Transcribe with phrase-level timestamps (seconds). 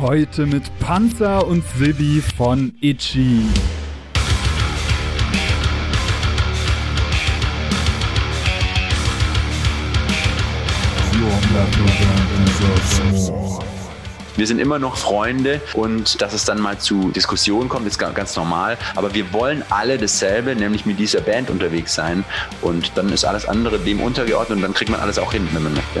[0.00, 3.42] Heute mit Panzer und Sibi von Itchy.
[14.36, 18.34] Wir sind immer noch Freunde und dass es dann mal zu Diskussionen kommt, ist ganz
[18.36, 18.78] normal.
[18.94, 22.24] Aber wir wollen alle dasselbe, nämlich mit dieser Band unterwegs sein.
[22.62, 25.64] Und dann ist alles andere dem untergeordnet und dann kriegt man alles auch hin, wenn
[25.64, 26.00] man möchte.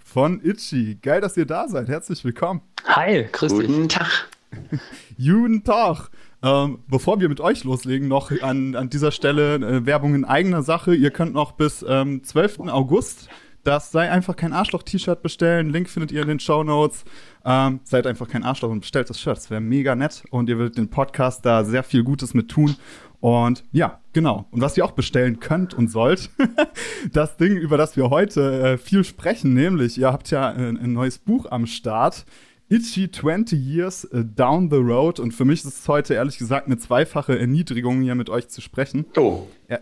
[0.11, 0.97] von Itchy.
[1.01, 1.87] Geil, dass ihr da seid.
[1.87, 2.61] Herzlich willkommen.
[2.85, 3.67] Hi, grüß dich.
[3.67, 4.29] Guten Tag.
[5.17, 6.09] Guten Tag.
[6.43, 10.63] Ähm, bevor wir mit euch loslegen, noch an, an dieser Stelle äh, Werbung in eigener
[10.63, 10.93] Sache.
[10.93, 12.59] Ihr könnt noch bis ähm, 12.
[12.67, 13.29] August
[13.63, 15.69] das sei einfach kein Arschloch-T-Shirt bestellen.
[15.69, 17.05] Link findet ihr in den Show Notes.
[17.45, 19.37] Ähm, seid einfach kein Arschloch und bestellt das Shirt.
[19.37, 22.75] Das wäre mega nett und ihr würdet den Podcast da sehr viel Gutes mit tun.
[23.21, 24.47] Und ja, genau.
[24.51, 26.31] Und was ihr auch bestellen könnt und sollt,
[27.13, 30.91] das Ding, über das wir heute äh, viel sprechen, nämlich ihr habt ja ein, ein
[30.91, 32.25] neues Buch am Start.
[32.67, 35.19] Itchy 20 Years äh, Down the Road.
[35.19, 38.59] Und für mich ist es heute ehrlich gesagt eine zweifache Erniedrigung, hier mit euch zu
[38.59, 39.05] sprechen.
[39.15, 39.47] Oh.
[39.69, 39.79] Ja,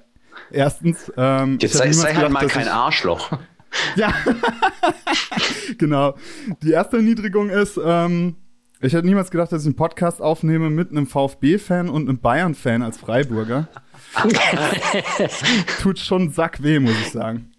[0.51, 3.31] erstens, ähm, Jetzt sei, sei halt mal kein Arschloch.
[3.95, 4.11] Ja,
[5.77, 6.15] genau.
[6.63, 8.35] Die erste Erniedrigung ist, ähm,
[8.81, 12.81] ich hätte niemals gedacht, dass ich einen Podcast aufnehme mit einem VfB-Fan und einem Bayern-Fan
[12.81, 13.67] als Freiburger.
[15.81, 17.51] Tut schon Sack weh, muss ich sagen.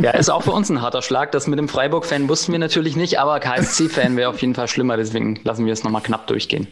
[0.00, 1.32] Ja, ist auch für uns ein harter Schlag.
[1.32, 4.96] Das mit dem Freiburg-Fan wussten wir natürlich nicht, aber KSC-Fan wäre auf jeden Fall schlimmer,
[4.96, 6.68] deswegen lassen wir es nochmal knapp durchgehen.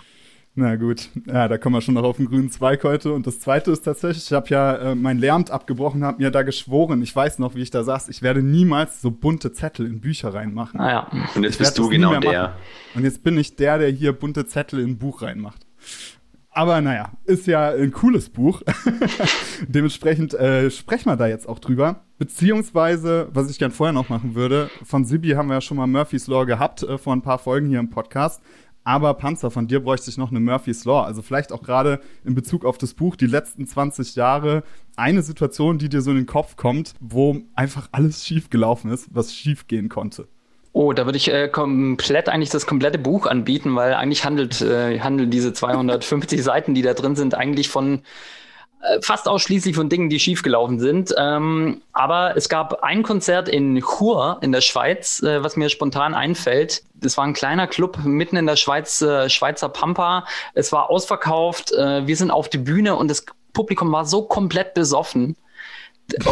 [0.56, 3.12] Na gut, ja, da kommen wir schon noch auf den grünen Zweig heute.
[3.12, 6.43] Und das Zweite ist tatsächlich, ich habe ja äh, mein Lehramt abgebrochen, habe mir da
[6.43, 10.00] geschworen, ich weiß noch, wie ich da saß, ich werde niemals so bunte Zettel in
[10.00, 10.81] Bücher reinmachen.
[10.81, 11.06] Ah, ja.
[11.37, 12.43] Und jetzt bist du genau der.
[12.43, 12.55] Machen.
[12.97, 15.66] Und jetzt bin ich der, der hier bunte Zettel in ein Buch reinmacht.
[16.53, 18.62] Aber naja, ist ja ein cooles Buch.
[19.69, 22.03] Dementsprechend äh, sprechen wir da jetzt auch drüber.
[22.19, 25.87] Beziehungsweise, was ich gern vorher noch machen würde, von Sibi haben wir ja schon mal
[25.87, 28.43] Murphy's Law gehabt, äh, vor ein paar Folgen hier im Podcast.
[28.85, 31.03] Aber Panzer, von dir bräuchte ich noch eine Murphy's Law.
[31.03, 34.63] Also vielleicht auch gerade in Bezug auf das Buch, die letzten 20 Jahre,
[34.97, 39.09] eine Situation, die dir so in den Kopf kommt, wo einfach alles schief gelaufen ist,
[39.13, 40.27] was schief gehen konnte.
[40.73, 45.01] Oh, da würde ich äh, komplett eigentlich das komplette Buch anbieten, weil eigentlich handelt, äh,
[45.01, 48.03] handeln diese 250 Seiten, die da drin sind, eigentlich von
[49.03, 51.15] fast ausschließlich von Dingen, die schiefgelaufen sind.
[51.19, 56.15] Ähm, aber es gab ein Konzert in Chur in der Schweiz, äh, was mir spontan
[56.15, 56.83] einfällt.
[56.95, 60.25] Das war ein kleiner Club mitten in der Schweiz, äh, Schweizer Pampa.
[60.55, 61.73] Es war ausverkauft.
[61.73, 65.37] Äh, wir sind auf die Bühne und das Publikum war so komplett besoffen.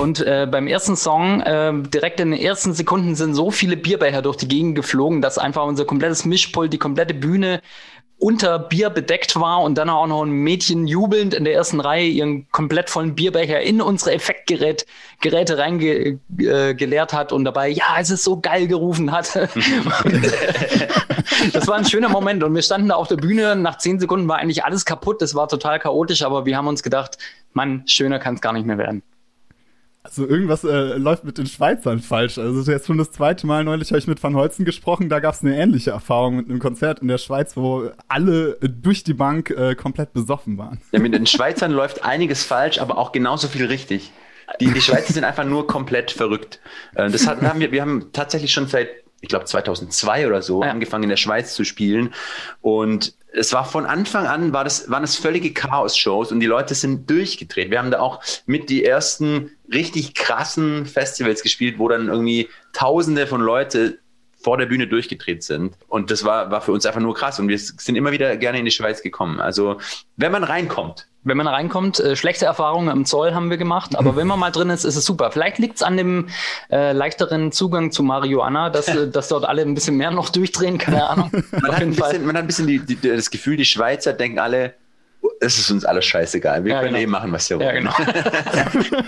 [0.00, 4.22] Und äh, beim ersten Song, äh, direkt in den ersten Sekunden sind so viele Bierbecher
[4.22, 7.60] durch die Gegend geflogen, dass einfach unser komplettes Mischpult, die komplette Bühne
[8.18, 12.08] unter Bier bedeckt war und dann auch noch ein Mädchen jubelnd in der ersten Reihe
[12.08, 14.86] ihren komplett vollen Bierbecher in unsere Effektgeräte
[15.20, 19.36] Geräte reingeleert äh, hat und dabei, ja, es ist so geil gerufen hat.
[21.52, 24.28] das war ein schöner Moment und wir standen da auf der Bühne, nach zehn Sekunden
[24.28, 27.18] war eigentlich alles kaputt, das war total chaotisch, aber wir haben uns gedacht,
[27.52, 29.02] Mann, schöner kann es gar nicht mehr werden.
[30.08, 32.38] Also irgendwas äh, läuft mit den Schweizern falsch.
[32.38, 35.08] Also jetzt schon das zweite Mal neulich habe ich mit Van Holzen gesprochen.
[35.08, 39.04] Da gab es eine ähnliche Erfahrung mit einem Konzert in der Schweiz, wo alle durch
[39.04, 40.80] die Bank äh, komplett besoffen waren.
[40.92, 44.10] Ja, mit den Schweizern läuft einiges falsch, aber auch genauso viel richtig.
[44.60, 46.60] Die, die Schweizer sind einfach nur komplett verrückt.
[46.94, 48.88] Äh, das hatten, haben wir, wir haben tatsächlich schon seit,
[49.20, 50.70] ich glaube 2002 oder so, ja.
[50.70, 52.14] angefangen in der Schweiz zu spielen.
[52.62, 56.74] Und es war von Anfang an, war das, waren es völlige Chaos-Shows und die Leute
[56.74, 57.70] sind durchgedreht.
[57.70, 63.26] Wir haben da auch mit die ersten richtig krassen Festivals gespielt, wo dann irgendwie Tausende
[63.26, 63.98] von Leute
[64.40, 65.74] vor der Bühne durchgedreht sind.
[65.88, 67.40] Und das war, war für uns einfach nur krass.
[67.40, 69.40] Und wir sind immer wieder gerne in die Schweiz gekommen.
[69.40, 69.78] Also,
[70.16, 71.08] wenn man reinkommt.
[71.24, 74.52] Wenn man reinkommt, äh, schlechte Erfahrungen im Zoll haben wir gemacht, aber wenn man mal
[74.52, 75.32] drin ist, ist es super.
[75.32, 76.28] Vielleicht liegt es an dem
[76.70, 80.78] äh, leichteren Zugang zu Marihuana, dass, äh, dass dort alle ein bisschen mehr noch durchdrehen,
[80.78, 81.30] keine Ahnung.
[81.50, 84.38] man, hat ein bisschen, man hat ein bisschen die, die, das Gefühl, die Schweizer denken
[84.38, 84.74] alle,
[85.40, 86.64] es ist uns alles scheißegal.
[86.64, 87.04] Wir ja, können genau.
[87.04, 87.86] eh machen, was wir wollen.
[87.86, 89.02] Ja, genau.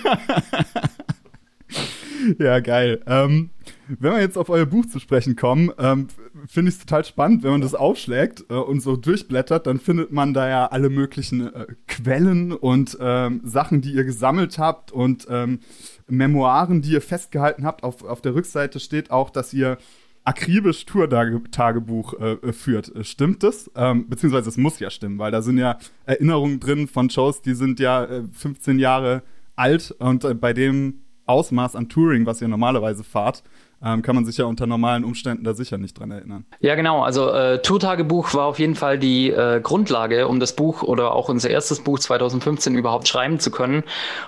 [2.38, 3.00] ja, geil.
[3.06, 3.50] Ähm,
[3.98, 6.08] wenn wir jetzt auf euer Buch zu sprechen kommen, ähm,
[6.46, 10.12] finde ich es total spannend, wenn man das aufschlägt äh, und so durchblättert, dann findet
[10.12, 15.26] man da ja alle möglichen äh, Quellen und ähm, Sachen, die ihr gesammelt habt und
[15.28, 15.60] ähm,
[16.06, 17.82] Memoiren, die ihr festgehalten habt.
[17.82, 19.78] Auf, auf der Rückseite steht auch, dass ihr
[20.24, 22.92] akribisch Tour-Tagebuch äh, führt.
[23.02, 23.70] Stimmt das?
[23.74, 27.54] Ähm, beziehungsweise es muss ja stimmen, weil da sind ja Erinnerungen drin von Shows, die
[27.54, 29.22] sind ja äh, 15 Jahre
[29.56, 33.42] alt und äh, bei dem Ausmaß an Touring, was ihr normalerweise fahrt,
[33.82, 36.44] ähm, kann man sich ja unter normalen Umständen da sicher nicht dran erinnern.
[36.60, 37.02] Ja, genau.
[37.02, 41.28] Also äh, Tourtagebuch war auf jeden Fall die äh, Grundlage, um das Buch oder auch
[41.28, 43.84] unser erstes Buch 2015 überhaupt schreiben zu können.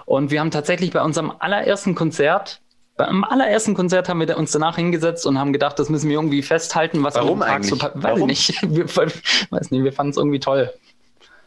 [0.07, 2.63] Und wir haben tatsächlich bei unserem allerersten Konzert
[2.97, 6.43] beim allerersten Konzert haben wir uns danach hingesetzt und haben gedacht, das müssen wir irgendwie
[6.43, 7.71] festhalten, was Warum eigentlich?
[7.71, 8.27] So, weiß Warum?
[8.27, 8.61] nicht.
[8.63, 10.73] Wir, weiß nicht, wir fanden es irgendwie toll.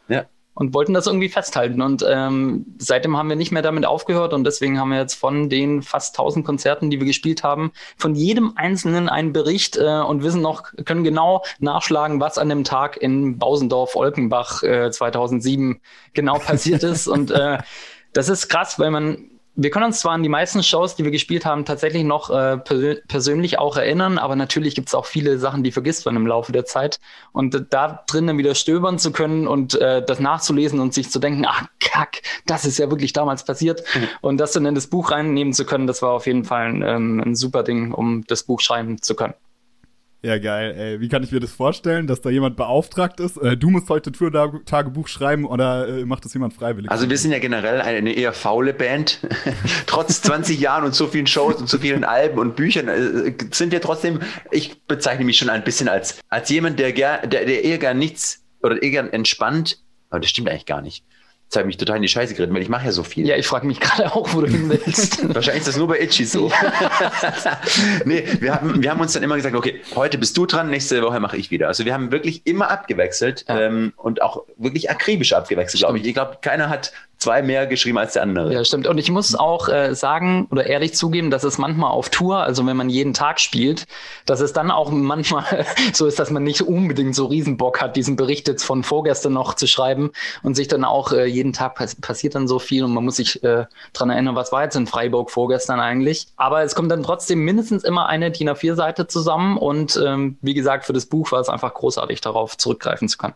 [0.08, 0.26] Ja
[0.56, 1.82] und wollten das irgendwie festhalten.
[1.82, 5.50] Und ähm, seitdem haben wir nicht mehr damit aufgehört und deswegen haben wir jetzt von
[5.50, 10.24] den fast 1000 Konzerten, die wir gespielt haben, von jedem einzelnen einen Bericht äh, und
[10.24, 15.82] wissen noch, können genau nachschlagen, was an dem Tag in Bausendorf-Olkenbach äh, 2007
[16.14, 17.08] genau passiert ist.
[17.16, 17.58] Und äh,
[18.14, 21.12] das ist krass, weil man wir können uns zwar an die meisten Shows, die wir
[21.12, 25.40] gespielt haben, tatsächlich noch äh, per persönlich auch erinnern, aber natürlich gibt es auch viele
[25.40, 27.00] Sachen, die vergisst man im Laufe der Zeit.
[27.31, 31.19] Und äh, da drinnen wieder stöbern zu können und äh, das nachzulesen und sich zu
[31.19, 33.84] denken, ach kack, das ist ja wirklich damals passiert.
[33.96, 34.07] Mhm.
[34.22, 36.81] Und das dann in das Buch reinnehmen zu können, das war auf jeden Fall ein,
[36.81, 39.36] ähm, ein super Ding, um das Buch schreiben zu können.
[40.22, 40.74] Ja, geil.
[40.76, 43.38] Ey, wie kann ich mir das vorstellen, dass da jemand beauftragt ist?
[43.38, 46.90] Äh, du musst heute Tour-Tagebuch schreiben oder äh, macht das jemand freiwillig?
[46.90, 49.20] Also wir sind ja generell eine eher faule Band.
[49.86, 53.72] Trotz 20 Jahren und so vielen Shows und so vielen Alben und Büchern äh, sind
[53.72, 54.20] wir trotzdem,
[54.50, 58.44] ich bezeichne mich schon ein bisschen als, als jemand, der, der, der eher gern nichts
[58.64, 59.80] oder eher gern entspannt,
[60.10, 61.04] aber das stimmt eigentlich gar nicht
[61.56, 63.25] Jetzt habe ich mich total in die Scheiße geredet, weil ich mache ja so viel.
[63.25, 65.24] Ja, ich frage mich gerade auch, wo du hin willst.
[65.34, 66.52] Wahrscheinlich ist das nur bei Itchy so.
[68.06, 71.02] nee, wir haben, wir haben uns dann immer gesagt, okay, heute bist du dran, nächste
[71.02, 71.69] Woche mache ich wieder.
[71.69, 73.62] Also wir haben wirklich immer abgewechselt ja.
[73.62, 76.06] ähm, und auch wirklich akribisch abgewechselt, glaube ich.
[76.06, 76.92] Ich glaube, keiner hat
[77.25, 78.54] zwei mehr geschrieben als der andere.
[78.54, 78.86] Ja, stimmt.
[78.86, 82.63] Und ich muss auch äh, sagen oder ehrlich zugeben, dass es manchmal auf Tour, also
[82.68, 83.86] wenn man jeden Tag spielt,
[84.27, 88.16] dass es dann auch manchmal so ist, dass man nicht unbedingt so Riesenbock hat, diesen
[88.16, 90.12] Bericht jetzt von vorgestern noch zu schreiben
[90.44, 93.16] und sich dann auch äh, jeden Tag pass passiert dann so viel und man muss
[93.16, 96.27] sich äh, dran erinnern, was war jetzt in Freiburg vorgestern eigentlich.
[96.38, 100.86] Aber es kommt dann trotzdem mindestens immer eine DIN A4-Seite zusammen und ähm, wie gesagt,
[100.86, 103.33] für das Buch war es einfach großartig, darauf zurückgreifen zu können.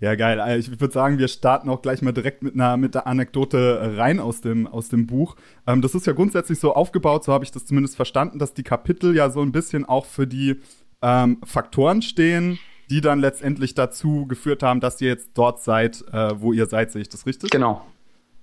[0.00, 0.38] Ja, geil.
[0.38, 3.94] Äh, ich würde sagen, wir starten auch gleich mal direkt mit einer mit der Anekdote
[3.96, 5.34] rein aus dem, aus dem Buch.
[5.66, 8.62] Ähm, das ist ja grundsätzlich so aufgebaut, so habe ich das zumindest verstanden, dass die
[8.62, 10.60] Kapitel ja so ein bisschen auch für die
[11.02, 12.58] ähm, Faktoren stehen,
[12.90, 16.92] die dann letztendlich dazu geführt haben, dass ihr jetzt dort seid, äh, wo ihr seid.
[16.92, 17.50] Sehe ich das richtig?
[17.50, 17.84] Genau.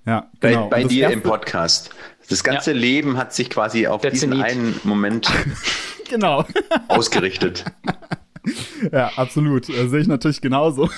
[0.05, 0.69] Ja, genau.
[0.69, 1.89] Bei, bei dir im Podcast.
[2.29, 2.77] Das ganze ja.
[2.77, 4.45] Leben hat sich quasi auf Der diesen Zenit.
[4.45, 5.31] einen Moment
[6.09, 6.45] genau.
[6.89, 7.65] ausgerichtet.
[8.91, 9.69] ja, absolut.
[9.69, 10.89] Äh, sehe ich natürlich genauso.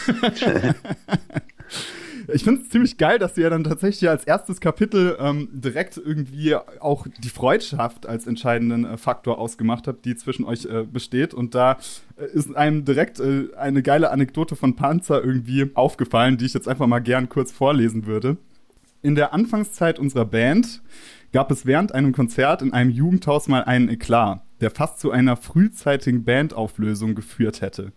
[2.33, 5.97] ich finde es ziemlich geil, dass sie ja dann tatsächlich als erstes Kapitel ähm, direkt
[5.97, 11.33] irgendwie auch die Freundschaft als entscheidenden äh, Faktor ausgemacht habt, die zwischen euch äh, besteht.
[11.33, 11.77] Und da
[12.17, 16.67] äh, ist einem direkt äh, eine geile Anekdote von Panzer irgendwie aufgefallen, die ich jetzt
[16.67, 18.37] einfach mal gern kurz vorlesen würde.
[19.01, 20.81] In der Anfangszeit unserer Band
[21.31, 25.37] gab es während einem Konzert in einem Jugendhaus mal einen Eklat der fast zu einer
[25.37, 27.91] frühzeitigen Bandauflösung geführt hätte.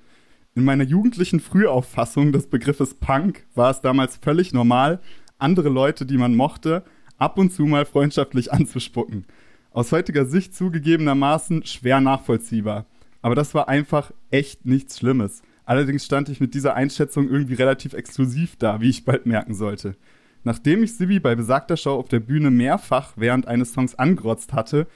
[0.55, 5.01] In meiner jugendlichen Frühauffassung des Begriffes Punk war es damals völlig normal,
[5.39, 6.85] andere Leute, die man mochte,
[7.19, 9.27] ab und zu mal freundschaftlich anzuspucken.
[9.71, 12.87] Aus heutiger Sicht zugegebenermaßen schwer nachvollziehbar.
[13.23, 15.43] Aber das war einfach echt nichts Schlimmes.
[15.64, 19.95] Allerdings stand ich mit dieser Einschätzung irgendwie relativ exklusiv da, wie ich bald merken sollte.
[20.43, 24.88] Nachdem ich Sibi bei besagter Show auf der Bühne mehrfach während eines Songs angerotzt hatte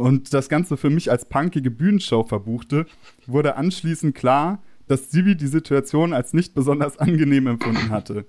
[0.00, 2.86] und das Ganze für mich als punkige Bühnenshow verbuchte,
[3.26, 8.24] wurde anschließend klar, dass Sibi die Situation als nicht besonders angenehm empfunden hatte.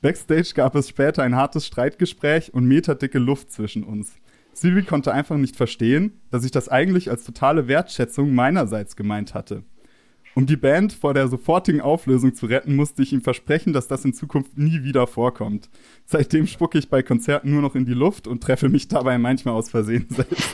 [0.00, 4.12] Backstage gab es später ein hartes Streitgespräch und meterdicke Luft zwischen uns.
[4.54, 9.64] Sibi konnte einfach nicht verstehen, dass ich das eigentlich als totale Wertschätzung meinerseits gemeint hatte.
[10.36, 14.04] Um die Band vor der sofortigen Auflösung zu retten, musste ich ihm versprechen, dass das
[14.04, 15.70] in Zukunft nie wieder vorkommt.
[16.04, 19.54] Seitdem spucke ich bei Konzerten nur noch in die Luft und treffe mich dabei manchmal
[19.54, 20.52] aus Versehen selbst.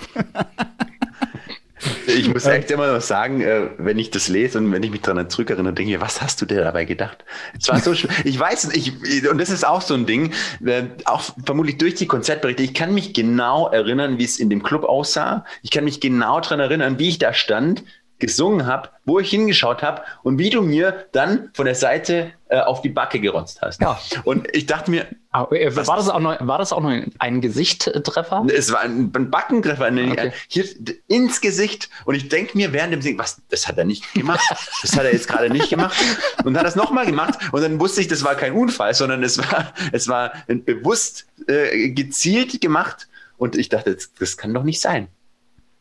[2.06, 5.00] Ich muss echt immer noch sagen, äh, wenn ich das lese und wenn ich mich
[5.00, 7.24] daran zurückerinnere, denke ich, was hast du dir dabei gedacht?
[7.58, 7.92] Es war so
[8.24, 10.32] Ich weiß, ich, und das ist auch so ein Ding,
[10.64, 14.62] äh, auch vermutlich durch die Konzertberichte, ich kann mich genau erinnern, wie es in dem
[14.62, 15.44] Club aussah.
[15.62, 17.82] Ich kann mich genau daran erinnern, wie ich da stand,
[18.22, 22.60] gesungen habe, wo ich hingeschaut habe und wie du mir dann von der Seite äh,
[22.60, 23.82] auf die Backe gerotzt hast.
[23.82, 24.00] Ja.
[24.22, 25.08] Und ich dachte mir.
[25.32, 28.46] Äh, war, das auch noch, war das auch noch ein Gesichttreffer?
[28.54, 30.32] Es war ein, ein Backentreffer okay.
[30.46, 30.64] hier
[31.08, 31.90] ins Gesicht.
[32.04, 34.44] Und ich denke mir während dem Singen, was, das hat er nicht gemacht.
[34.82, 35.96] Das hat er jetzt gerade nicht gemacht.
[36.44, 37.40] Und hat das nochmal gemacht.
[37.50, 41.90] Und dann wusste ich, das war kein Unfall, sondern es war, es war bewusst äh,
[41.90, 43.08] gezielt gemacht.
[43.36, 45.08] Und ich dachte, das, das kann doch nicht sein.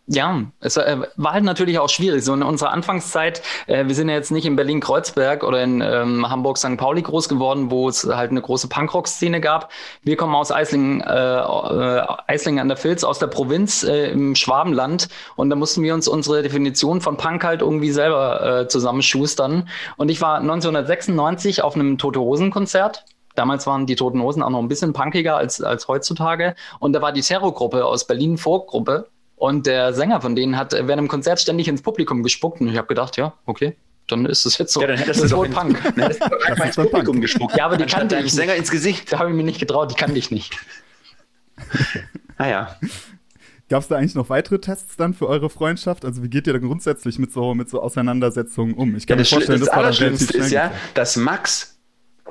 [0.08, 2.25] Ja, es äh, war halt natürlich auch schwierig.
[2.25, 6.29] So in unserer Anfangszeit, äh, wir sind ja jetzt nicht in Berlin-Kreuzberg oder in ähm,
[6.29, 6.75] Hamburg-St.
[6.75, 9.72] Pauli groß geworden, wo es halt eine große Punkrock-Szene gab.
[10.01, 14.36] Wir kommen aus Eislingen, äh, äh, Eislingen an der Filz, aus der Provinz äh, im
[14.36, 15.08] Schwabenland.
[15.36, 19.70] Und da mussten wir uns unsere Definition von Punk halt irgendwie selber zusammenschustern.
[19.98, 23.05] Und ich war 1996 auf einem Tote Hosen-Konzert.
[23.36, 26.55] Damals waren die Toten Hosen auch noch ein bisschen punkiger als, als heutzutage.
[26.79, 29.08] Und da war die Terrorgruppe aus Berlin, Vorgruppe.
[29.41, 32.62] Und der Sänger von denen hat während dem Konzert ständig ins Publikum gespuckt.
[32.62, 33.75] Und ich habe gedacht, ja, okay,
[34.07, 34.81] dann ist es jetzt so.
[34.81, 35.81] Ja, dann hättest das ist wohl Punk.
[35.95, 37.21] Dann hättest du ins Publikum Punk.
[37.24, 37.57] gespuckt.
[37.57, 39.12] Ja, aber die kannte ich Sänger ins Gesicht.
[39.12, 40.55] Da habe ich mir nicht getraut, die kannte ich nicht.
[42.38, 42.77] naja.
[42.79, 42.88] Ah,
[43.67, 46.05] Gab es da eigentlich noch weitere Tests dann für eure Freundschaft?
[46.05, 48.95] Also wie geht ihr da grundsätzlich mit so, mit so Auseinandersetzungen um?
[48.95, 51.81] Ich kann ja, mir vorstellen, das, das, das Allerschlimmste ist ja, dass Max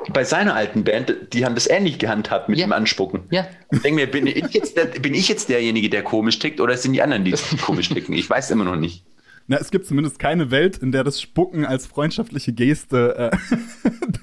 [0.09, 2.67] bei seiner alten Band, die haben das ähnlich gehandhabt mit ja.
[2.67, 3.23] dem Anspucken.
[3.31, 3.47] Ja.
[3.71, 6.77] Ich denke mir, bin ich, jetzt der, bin ich jetzt derjenige, der komisch tickt, oder
[6.77, 8.15] sind die anderen, die komisch ticken?
[8.15, 9.05] Ich weiß immer noch nicht.
[9.47, 13.33] Na, es gibt zumindest keine Welt, in der das Spucken als freundschaftliche Geste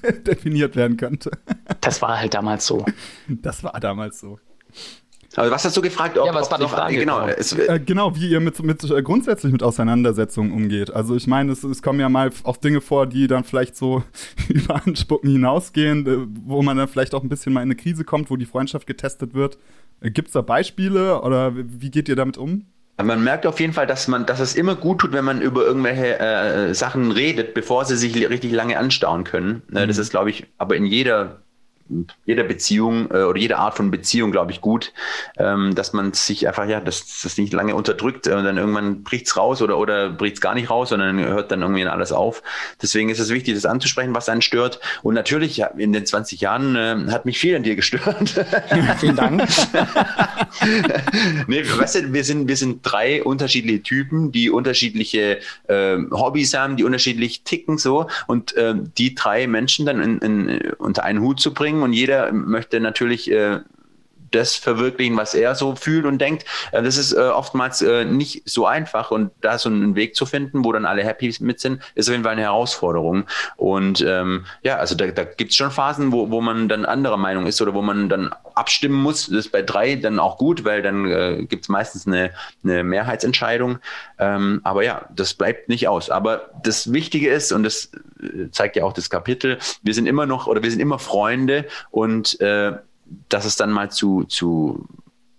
[0.02, 1.32] äh, definiert werden könnte.
[1.80, 2.86] Das war halt damals so.
[3.28, 4.38] Das war damals so.
[5.38, 6.18] Aber was hast du gefragt?
[6.18, 6.98] Ob, ja, was war die Frage?
[6.98, 10.92] Genau, es, äh, genau wie ihr mit, mit äh, grundsätzlich mit Auseinandersetzungen umgeht.
[10.92, 14.02] Also ich meine, es, es kommen ja mal auch Dinge vor, die dann vielleicht so
[14.48, 18.04] über Anspucken hinausgehen, äh, wo man dann vielleicht auch ein bisschen mal in eine Krise
[18.04, 19.58] kommt, wo die Freundschaft getestet wird.
[20.00, 22.66] Äh, Gibt es da Beispiele oder wie geht ihr damit um?
[23.00, 25.64] Man merkt auf jeden Fall, dass man, dass es immer gut tut, wenn man über
[25.64, 29.62] irgendwelche äh, Sachen redet, bevor sie sich richtig lange anstauen können.
[29.68, 29.86] Mhm.
[29.86, 31.42] Das ist, glaube ich, aber in jeder
[32.24, 34.92] jeder Beziehung äh, oder jede Art von Beziehung, glaube ich, gut,
[35.38, 39.36] ähm, dass man sich einfach, ja, dass das nicht lange unterdrückt und dann irgendwann bricht's
[39.36, 42.42] raus oder, oder bricht's gar nicht raus, sondern hört dann irgendwie alles auf.
[42.82, 44.80] Deswegen ist es wichtig, das anzusprechen, was einen stört.
[45.02, 48.44] Und natürlich, in den 20 Jahren äh, hat mich viel an dir gestört.
[48.98, 49.48] Vielen Dank.
[51.46, 56.76] nee, weißt du, wir sind, wir sind drei unterschiedliche Typen, die unterschiedliche äh, Hobbys haben,
[56.76, 61.40] die unterschiedlich ticken so und äh, die drei Menschen dann in, in, unter einen Hut
[61.40, 63.60] zu bringen und jeder möchte natürlich äh,
[64.30, 66.44] das verwirklichen, was er so fühlt und denkt.
[66.72, 70.26] Äh, das ist äh, oftmals äh, nicht so einfach und da so einen Weg zu
[70.26, 73.24] finden, wo dann alle happy mit sind, ist auf jeden Fall eine Herausforderung.
[73.56, 77.16] Und ähm, ja, also da, da gibt es schon Phasen, wo, wo man dann anderer
[77.16, 79.26] Meinung ist oder wo man dann abstimmen muss.
[79.26, 82.30] Das ist bei drei dann auch gut, weil dann äh, gibt es meistens eine,
[82.64, 83.78] eine Mehrheitsentscheidung.
[84.18, 86.10] Ähm, aber ja, das bleibt nicht aus.
[86.10, 87.90] Aber das Wichtige ist, und das
[88.50, 92.40] zeigt ja auch das Kapitel, wir sind immer noch oder wir sind immer Freunde und
[92.40, 92.72] äh,
[93.28, 94.86] dass es dann mal zu, zu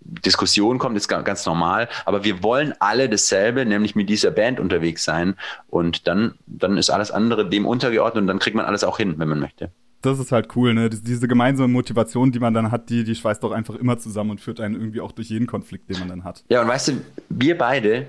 [0.00, 1.88] Diskussionen kommt, ist ganz normal.
[2.04, 5.36] Aber wir wollen alle dasselbe, nämlich mit dieser Band unterwegs sein.
[5.68, 9.14] Und dann, dann ist alles andere dem untergeordnet und dann kriegt man alles auch hin,
[9.18, 9.70] wenn man möchte.
[10.02, 10.88] Das ist halt cool, ne?
[10.88, 14.40] Diese gemeinsame Motivation, die man dann hat, die, die schweißt doch einfach immer zusammen und
[14.40, 16.42] führt einen irgendwie auch durch jeden Konflikt, den man dann hat.
[16.48, 16.92] Ja, und weißt du,
[17.28, 18.06] wir beide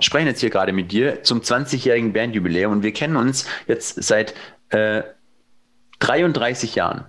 [0.00, 4.34] sprechen jetzt hier gerade mit dir zum 20-jährigen Bandjubiläum und wir kennen uns jetzt seit
[4.70, 5.02] äh,
[5.98, 7.04] 33 Jahren.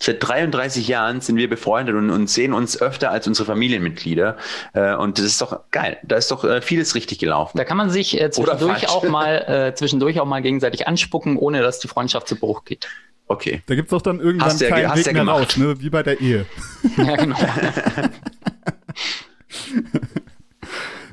[0.00, 4.36] Seit 33 Jahren sind wir befreundet und, und sehen uns öfter als unsere Familienmitglieder.
[4.72, 5.98] Äh, und das ist doch geil.
[6.04, 7.58] Da ist doch äh, vieles richtig gelaufen.
[7.58, 9.34] Da kann man sich äh, zwischendurch auch mal
[9.68, 12.88] äh, zwischendurch auch mal gegenseitig anspucken, ohne dass die Freundschaft zu Bruch geht.
[13.26, 13.62] Okay.
[13.66, 15.80] Da gibt es auch dann irgendwann hast keinen Weg mehr raus, ne?
[15.80, 16.46] wie bei der Ehe.
[16.96, 17.36] Ja, genau.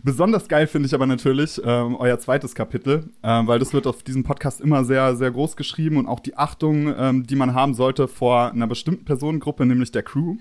[0.06, 4.04] Besonders geil finde ich aber natürlich ähm, euer zweites Kapitel, ähm, weil das wird auf
[4.04, 7.74] diesem Podcast immer sehr, sehr groß geschrieben und auch die Achtung, ähm, die man haben
[7.74, 10.36] sollte vor einer bestimmten Personengruppe, nämlich der Crew.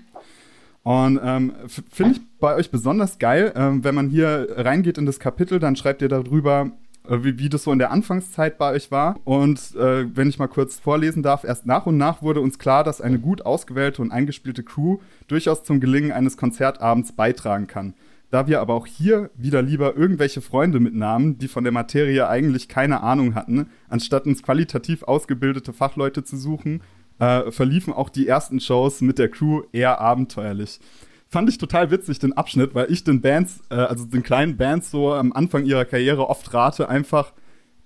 [0.83, 1.53] Und ähm,
[1.91, 5.75] finde ich bei euch besonders geil, ähm, wenn man hier reingeht in das Kapitel, dann
[5.75, 6.69] schreibt ihr darüber,
[7.09, 9.19] äh, wie, wie das so in der Anfangszeit bei euch war.
[9.23, 12.83] Und äh, wenn ich mal kurz vorlesen darf, erst nach und nach wurde uns klar,
[12.83, 17.95] dass eine gut ausgewählte und eingespielte Crew durchaus zum Gelingen eines Konzertabends beitragen kann.
[18.35, 22.67] Da wir aber auch hier wieder lieber irgendwelche Freunde mitnahmen, die von der Materie eigentlich
[22.67, 26.83] keine Ahnung hatten, anstatt uns qualitativ ausgebildete Fachleute zu suchen,
[27.19, 30.81] äh, verliefen auch die ersten Shows mit der Crew eher abenteuerlich.
[31.29, 34.91] Fand ich total witzig, den Abschnitt, weil ich den Bands, äh, also den kleinen Bands
[34.91, 37.31] so am Anfang ihrer Karriere oft rate, einfach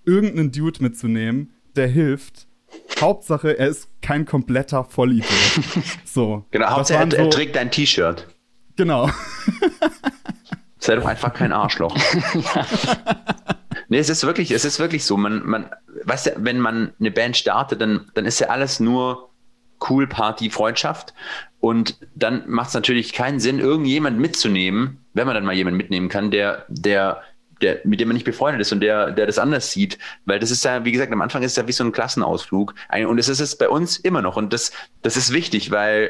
[0.04, 2.48] irgendeinen Dude mitzunehmen, der hilft.
[3.00, 5.30] Hauptsache, er ist kein kompletter Vollidiot.
[6.06, 6.44] so.
[6.50, 8.28] Genau, Hauptsache, er, so, er trägt dein T-Shirt.
[8.80, 9.12] Genau.
[10.90, 11.96] Sei doch einfach kein Arschloch.
[13.90, 15.18] nee, es ist wirklich, es ist wirklich so.
[15.18, 15.70] Man, man,
[16.06, 19.30] weißt du, wenn man eine Band startet, dann, dann ist ja alles nur
[19.88, 21.14] cool Party, Freundschaft.
[21.60, 26.10] Und dann macht es natürlich keinen Sinn, irgendjemand mitzunehmen, wenn man dann mal jemanden mitnehmen
[26.10, 27.22] kann, der, der,
[27.62, 30.00] der, mit dem man nicht befreundet ist und der, der das anders sieht.
[30.26, 32.74] Weil das ist ja, wie gesagt, am Anfang ist es ja wie so ein Klassenausflug.
[33.08, 34.38] Und es ist es bei uns immer noch.
[34.38, 34.72] Und das,
[35.04, 36.10] das ist wichtig, weil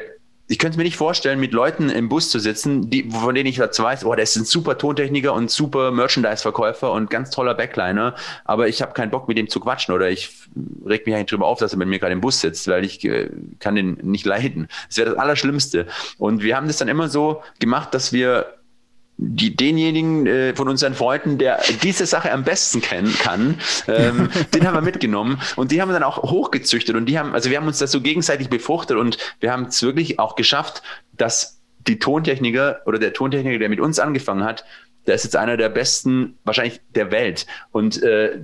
[0.50, 3.58] ich könnte mir nicht vorstellen, mit Leuten im Bus zu sitzen, die, von denen ich
[3.58, 8.16] jetzt weiß, oh, der ist ein super Tontechniker und super Merchandise-Verkäufer und ganz toller Backliner,
[8.44, 10.28] aber ich habe keinen Bock, mit dem zu quatschen oder ich
[10.84, 13.04] reg mich eigentlich drüber auf, dass er mit mir gerade im Bus sitzt, weil ich
[13.04, 13.30] äh,
[13.60, 14.66] kann den nicht leiden.
[14.88, 15.86] Das wäre das Allerschlimmste.
[16.18, 18.59] Und wir haben das dann immer so gemacht, dass wir
[19.22, 24.66] die, denjenigen äh, von unseren Freunden, der diese Sache am besten kennen kann, ähm, den
[24.66, 25.40] haben wir mitgenommen.
[25.56, 27.92] Und die haben wir dann auch hochgezüchtet und die haben, also wir haben uns das
[27.92, 33.12] so gegenseitig befruchtet und wir haben es wirklich auch geschafft, dass die Tontechniker oder der
[33.12, 34.64] Tontechniker, der mit uns angefangen hat,
[35.06, 37.46] der ist jetzt einer der besten wahrscheinlich der Welt.
[37.72, 38.38] Und äh,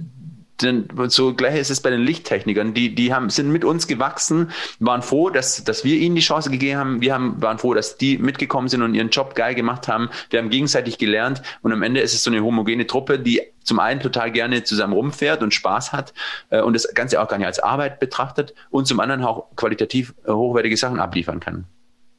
[0.62, 4.50] denn so gleich ist es bei den Lichttechnikern, die, die haben, sind mit uns gewachsen,
[4.78, 7.00] waren froh, dass, dass wir ihnen die Chance gegeben haben.
[7.00, 10.08] Wir haben, waren froh, dass die mitgekommen sind und ihren Job geil gemacht haben.
[10.30, 13.80] Wir haben gegenseitig gelernt und am Ende ist es so eine homogene Truppe, die zum
[13.80, 16.14] einen total gerne zusammen rumfährt und Spaß hat
[16.50, 20.14] äh, und das Ganze auch gar nicht als Arbeit betrachtet und zum anderen auch qualitativ
[20.24, 21.66] äh, hochwertige Sachen abliefern kann.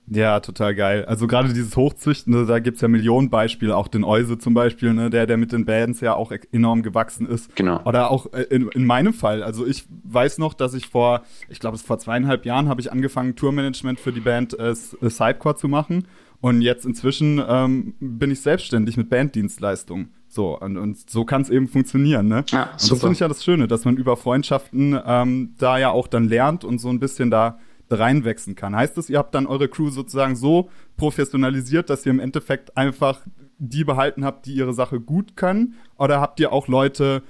[0.09, 1.03] Ja, total geil.
[1.05, 4.93] Also gerade dieses Hochzüchten, ne, da gibt's ja Millionen Beispiele, auch den Euse zum Beispiel,
[4.93, 7.53] ne, der, der mit den Bands ja auch enorm gewachsen ist.
[7.55, 7.81] Genau.
[7.83, 9.43] Oder auch äh, in, in meinem Fall.
[9.43, 12.91] Also ich weiß noch, dass ich vor, ich glaube, es vor zweieinhalb Jahren habe ich
[12.91, 16.07] angefangen, Tourmanagement für die Band äh, äh, Sidecore zu machen.
[16.39, 20.13] Und jetzt inzwischen ähm, bin ich selbstständig mit Banddienstleistungen.
[20.29, 22.43] So, und, und so kann es eben funktionieren, ne?
[22.49, 25.89] Ja, und das finde ich ja das Schöne, dass man über Freundschaften ähm, da ja
[25.89, 27.57] auch dann lernt und so ein bisschen da
[27.89, 28.75] reinwechseln kann.
[28.75, 33.21] Heißt das, ihr habt dann eure Crew sozusagen so professionalisiert, dass ihr im Endeffekt einfach
[33.57, 35.75] die behalten habt, die ihre Sache gut können?
[35.97, 37.23] Oder habt ihr auch Leute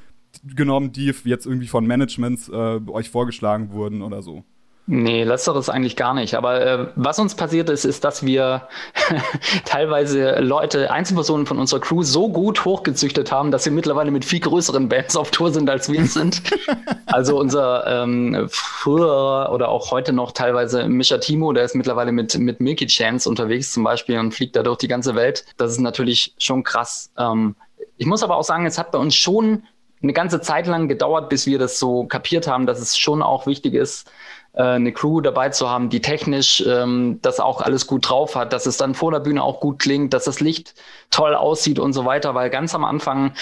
[0.43, 4.43] genommen, die jetzt irgendwie von Managements äh, euch vorgeschlagen wurden oder so?
[4.89, 6.35] Nee, letzteres eigentlich gar nicht.
[6.35, 8.69] Aber äh, was uns passiert ist, ist, dass wir
[9.65, 14.39] teilweise Leute, Einzelpersonen von unserer Crew so gut hochgezüchtet haben, dass sie mittlerweile mit viel
[14.39, 16.41] größeren Bands auf Tour sind, als wir sind.
[17.05, 22.37] also unser ähm, früher oder auch heute noch teilweise Mischa Timo, der ist mittlerweile mit,
[22.37, 25.43] mit Milky Chance unterwegs zum Beispiel und fliegt da durch die ganze Welt.
[25.57, 27.11] Das ist natürlich schon krass.
[27.17, 27.57] Ähm,
[27.97, 29.63] ich muss aber auch sagen, es hat bei uns schon
[30.01, 33.47] eine ganze Zeit lang gedauert, bis wir das so kapiert haben, dass es schon auch
[33.47, 34.09] wichtig ist,
[34.57, 38.53] äh, eine Crew dabei zu haben, die technisch ähm, das auch alles gut drauf hat,
[38.53, 40.73] dass es dann vor der Bühne auch gut klingt, dass das Licht
[41.11, 43.33] toll aussieht und so weiter, weil ganz am Anfang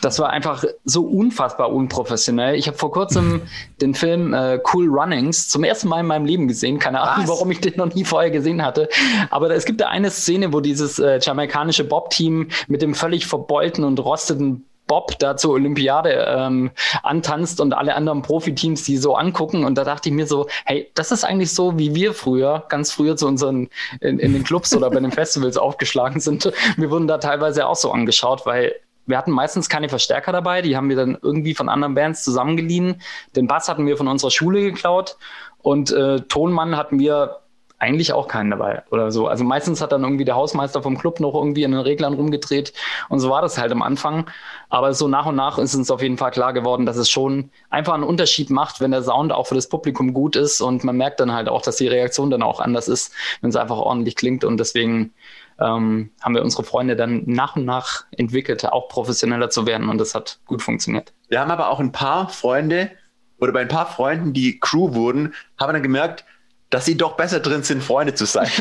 [0.00, 2.54] das war einfach so unfassbar unprofessionell.
[2.54, 3.42] Ich habe vor kurzem
[3.82, 6.78] den Film äh, Cool Runnings zum ersten Mal in meinem Leben gesehen.
[6.78, 7.30] Keine Ahnung, Was?
[7.30, 8.88] warum ich den noch nie vorher gesehen hatte.
[9.30, 13.84] Aber es gibt da eine Szene, wo dieses äh, jamaikanische Bob-Team mit dem völlig verbeulten
[13.84, 16.72] und rosteten Bob da zur Olympiade ähm,
[17.04, 19.62] antanzt und alle anderen Profiteams die so angucken.
[19.62, 22.90] Und da dachte ich mir so, hey, das ist eigentlich so, wie wir früher, ganz
[22.90, 23.68] früher zu unseren,
[24.00, 26.52] in, in den Clubs oder bei den Festivals aufgeschlagen sind.
[26.76, 28.74] Wir wurden da teilweise auch so angeschaut, weil
[29.06, 33.00] wir hatten meistens keine Verstärker dabei, die haben wir dann irgendwie von anderen Bands zusammengeliehen.
[33.36, 35.16] Den Bass hatten wir von unserer Schule geklaut
[35.58, 37.38] und äh, Tonmann hatten wir
[37.80, 39.26] eigentlich auch keinen dabei oder so.
[39.26, 42.74] Also meistens hat dann irgendwie der Hausmeister vom Club noch irgendwie in den Reglern rumgedreht
[43.08, 44.30] und so war das halt am Anfang.
[44.68, 47.50] Aber so nach und nach ist uns auf jeden Fall klar geworden, dass es schon
[47.70, 50.96] einfach einen Unterschied macht, wenn der Sound auch für das Publikum gut ist und man
[50.96, 54.14] merkt dann halt auch, dass die Reaktion dann auch anders ist, wenn es einfach ordentlich
[54.14, 55.14] klingt und deswegen
[55.58, 59.98] ähm, haben wir unsere Freunde dann nach und nach entwickelt, auch professioneller zu werden und
[59.98, 61.14] das hat gut funktioniert.
[61.28, 62.90] Wir haben aber auch ein paar Freunde
[63.38, 66.26] oder bei ein paar Freunden, die Crew wurden, haben dann gemerkt,
[66.70, 68.48] dass sie doch besser drin sind, Freunde zu sein.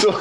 [0.00, 0.12] so,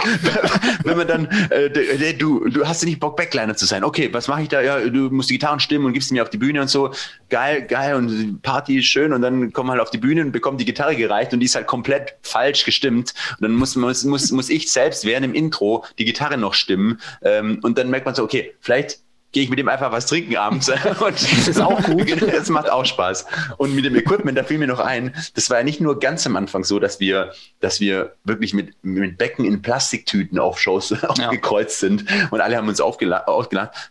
[0.83, 3.83] wenn man dann, äh, du, du hast ja nicht Bock, Backliner zu sein.
[3.83, 4.61] Okay, was mache ich da?
[4.61, 6.91] Ja, du musst die Gitarren stimmen und gibst sie mir auf die Bühne und so.
[7.29, 10.59] Geil, geil und Party ist schön und dann kommen halt auf die Bühne und bekommen
[10.59, 13.15] die Gitarre gereicht und die ist halt komplett falsch gestimmt.
[13.31, 16.99] Und dann muss, muss, muss, muss ich selbst während dem Intro die Gitarre noch stimmen.
[17.23, 18.99] Ähm, und dann merkt man so, okay, vielleicht
[19.35, 20.69] gehe ich mit dem einfach was trinken abends.
[21.01, 22.21] Und das ist auch gut.
[22.33, 23.25] das macht auch Spaß.
[23.57, 26.25] Und mit dem Equipment, da fiel mir noch ein, das war ja nicht nur ganz
[26.25, 30.89] am Anfang so, dass wir, dass wir wirklich mit, mit Becken in Plastiktüten auf Shows
[31.01, 31.09] ja.
[31.09, 33.27] aufgekreuzt sind und alle haben uns aufgelacht,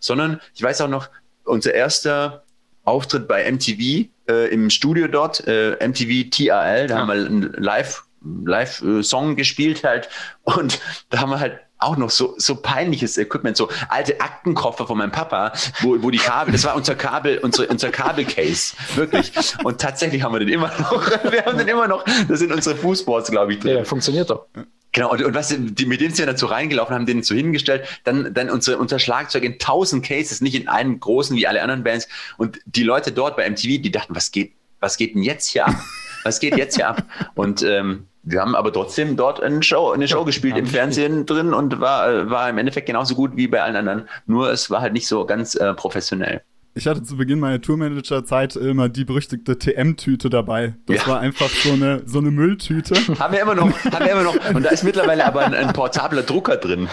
[0.01, 1.11] sondern ich weiß auch noch,
[1.45, 2.45] unser erster
[2.85, 7.01] Auftritt bei MTV äh, im Studio dort, äh, MTV TRL, da ja.
[7.01, 8.05] haben wir einen Live
[8.47, 10.09] Live-Song äh, gespielt halt
[10.45, 10.81] und
[11.11, 15.13] da haben wir halt auch noch so, so peinliches Equipment, so alte Aktenkoffer von meinem
[15.13, 19.33] Papa, wo, wo die Kabel, das war unser Kabel, unser, unser Kabelcase, wirklich.
[19.63, 22.77] Und tatsächlich haben wir den immer noch, wir haben den immer noch, das sind unsere
[22.77, 23.79] Fußboards, glaube ich, drin.
[23.79, 24.47] Ja, funktioniert doch.
[24.95, 27.85] Genau, und, und was, die, mit denen sind wir so reingelaufen, haben den so hingestellt,
[28.05, 31.83] dann, dann unsere, unser Schlagzeug in tausend Cases, nicht in einem großen wie alle anderen
[31.83, 32.09] Bands.
[32.39, 35.67] Und die Leute dort bei MTV, die dachten, was geht, was geht denn jetzt hier
[35.67, 35.75] ab?
[36.23, 37.03] Was geht jetzt hier ab?
[37.35, 41.27] Und ähm, wir haben aber trotzdem dort eine Show, eine Show ja, gespielt im Fernsehen
[41.27, 44.09] drin und war, war im Endeffekt genauso gut wie bei allen anderen.
[44.27, 46.43] Nur es war halt nicht so ganz äh, professionell.
[46.77, 50.75] Ich hatte zu Beginn meiner Tourmanager-Zeit immer die berüchtigte TM-Tüte dabei.
[50.87, 51.07] Das ja.
[51.07, 52.95] war einfach so eine, so eine Mülltüte.
[53.21, 54.55] haben wir immer noch, haben wir immer noch.
[54.55, 56.89] Und da ist mittlerweile aber ein, ein portabler Drucker drin.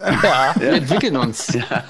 [0.00, 1.52] Ja, wir entwickeln uns.
[1.52, 1.84] Ja.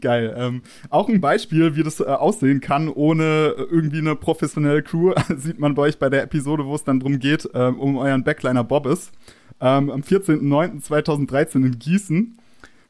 [0.00, 0.34] Geil.
[0.36, 5.58] Ähm, auch ein Beispiel, wie das äh, aussehen kann, ohne irgendwie eine professionelle Crew, sieht
[5.58, 8.64] man bei euch bei der Episode, wo es dann darum geht, äh, um euren Backliner
[8.64, 9.12] Bobbes.
[9.60, 12.38] Ähm, am 14.09.2013 in Gießen.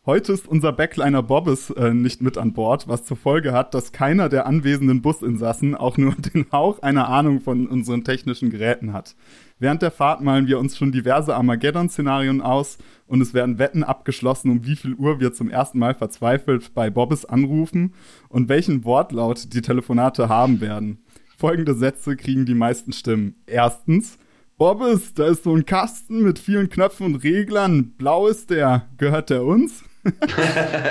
[0.06, 3.90] Heute ist unser Backliner Bobbes äh, nicht mit an Bord, was zur Folge hat, dass
[3.90, 9.16] keiner der anwesenden Businsassen auch nur den Hauch einer Ahnung von unseren technischen Geräten hat.
[9.58, 14.52] Während der Fahrt malen wir uns schon diverse Armageddon-Szenarien aus und es werden Wetten abgeschlossen,
[14.52, 17.92] um wie viel Uhr wir zum ersten Mal verzweifelt bei Bobbes anrufen
[18.28, 20.98] und welchen Wortlaut die Telefonate haben werden.
[21.36, 23.42] Folgende Sätze kriegen die meisten Stimmen.
[23.46, 24.18] Erstens,
[24.56, 27.94] Bobbes, da ist so ein Kasten mit vielen Knöpfen und Reglern.
[27.98, 28.86] Blau ist der.
[28.98, 29.82] Gehört der uns?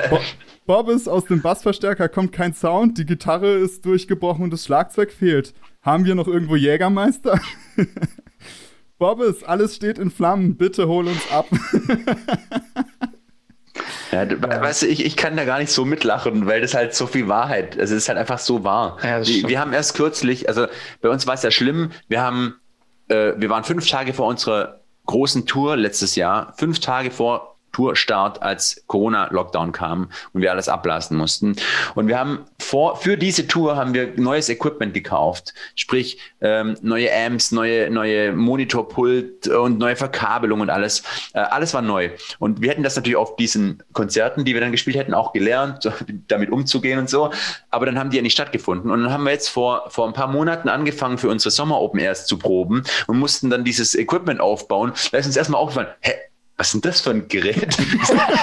[0.09, 0.19] Bo
[0.65, 5.53] Bobbes, aus dem Bassverstärker kommt kein Sound, die Gitarre ist durchgebrochen und das Schlagzeug fehlt.
[5.83, 7.39] Haben wir noch irgendwo Jägermeister?
[8.97, 11.47] Bobbes, alles steht in Flammen, bitte hol uns ab.
[14.11, 14.25] Ja,
[14.61, 17.27] weißt du, ich, ich kann da gar nicht so mitlachen, weil das halt so viel
[17.27, 18.97] Wahrheit, also es ist halt einfach so wahr.
[19.03, 20.67] Ja, wir, wir, haben erst kürzlich, also
[21.01, 22.55] bei uns war es ja schlimm, wir haben,
[23.09, 28.41] äh, wir waren fünf Tage vor unserer großen Tour letztes Jahr, fünf Tage vor Tourstart,
[28.41, 31.57] als Corona-Lockdown kam und wir alles ablassen mussten.
[31.93, 37.13] Und wir haben vor, für diese Tour haben wir neues Equipment gekauft, sprich ähm, neue
[37.13, 41.03] Amps, neue, neue Monitorpult und neue Verkabelung und alles.
[41.33, 42.11] Äh, alles war neu.
[42.39, 45.91] Und wir hätten das natürlich auf diesen Konzerten, die wir dann gespielt hätten, auch gelernt,
[46.29, 47.31] damit umzugehen und so.
[47.71, 48.89] Aber dann haben die ja nicht stattgefunden.
[48.89, 51.99] Und dann haben wir jetzt vor, vor ein paar Monaten angefangen, für unsere Sommer Open
[51.99, 54.93] Airs zu proben und mussten dann dieses Equipment aufbauen.
[55.11, 56.13] Da ist uns erstmal aufgefallen, hä,
[56.57, 57.77] was ist denn das für ein Gerät?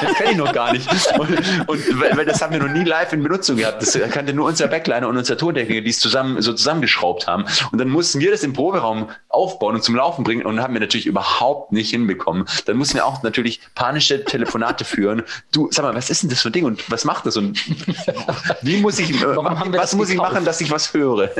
[0.02, 0.88] Das kenne ich noch gar nicht.
[1.18, 1.30] Und,
[1.68, 3.80] und weil, das haben wir noch nie live in Benutzung gehabt.
[3.80, 7.44] Das kannte nur unser Backliner und unser Tontechniker, die es zusammen so zusammengeschraubt haben.
[7.70, 10.80] Und dann mussten wir das im Proberaum aufbauen und zum Laufen bringen und haben wir
[10.80, 12.44] natürlich überhaupt nicht hinbekommen.
[12.66, 15.22] Dann mussten wir auch natürlich panische Telefonate führen.
[15.52, 17.58] Du, sag mal, was ist denn das für ein Ding und was macht das und
[18.62, 21.30] wie muss ich, was muss ich machen, dass ich was höre?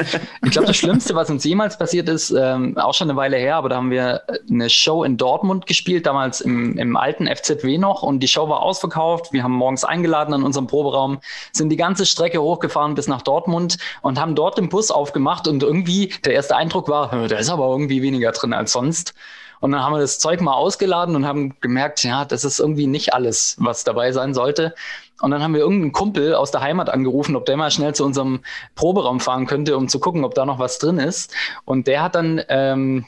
[0.45, 3.57] Ich glaube, das Schlimmste, was uns jemals passiert ist, ähm, auch schon eine Weile her,
[3.57, 8.03] aber da haben wir eine Show in Dortmund gespielt, damals im im, alten FZW noch
[8.03, 9.33] und die Show war ausverkauft.
[9.33, 11.21] Wir haben morgens eingeladen an unserem Proberaum,
[11.53, 15.63] sind die ganze Strecke hochgefahren bis nach Dortmund und haben dort den Bus aufgemacht und
[15.63, 19.15] irgendwie der erste Eindruck war, da ist aber irgendwie weniger drin als sonst.
[19.63, 22.89] Und dann haben wir das Zeug mal ausgeladen und haben gemerkt, ja, das ist irgendwie
[22.89, 24.75] nicht alles, was dabei sein sollte.
[25.23, 28.05] Und dann haben wir irgendeinen Kumpel aus der Heimat angerufen, ob der mal schnell zu
[28.05, 28.41] unserem
[28.75, 31.33] Proberaum fahren könnte, um zu gucken, ob da noch was drin ist.
[31.65, 33.07] Und der hat dann ähm,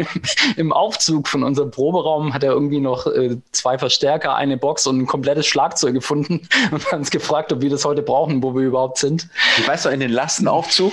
[0.56, 4.98] im Aufzug von unserem Proberaum hat er irgendwie noch äh, zwei Verstärker, eine Box und
[5.00, 8.62] ein komplettes Schlagzeug gefunden und hat uns gefragt, ob wir das heute brauchen, wo wir
[8.62, 9.28] überhaupt sind.
[9.66, 10.92] Weißt du, in den Lastenaufzug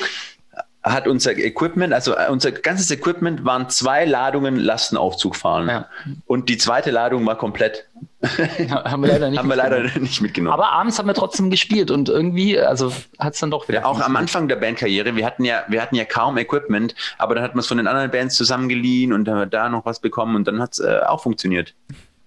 [0.83, 5.67] hat unser Equipment, also äh, unser ganzes Equipment waren zwei Ladungen Lastenaufzug fahren.
[5.67, 5.87] Ja.
[6.25, 7.85] Und die zweite Ladung war komplett.
[8.67, 10.53] Ja, haben wir leider nicht, haben wir leider nicht mitgenommen.
[10.53, 13.79] Aber abends haben wir trotzdem gespielt und irgendwie, also hat es dann doch wieder.
[13.79, 17.35] Ja, auch am Anfang der Bandkarriere, wir hatten ja, wir hatten ja kaum Equipment, aber
[17.35, 19.85] dann hat man es von den anderen Bands zusammengeliehen und dann haben wir da noch
[19.85, 21.75] was bekommen und dann hat es äh, auch funktioniert.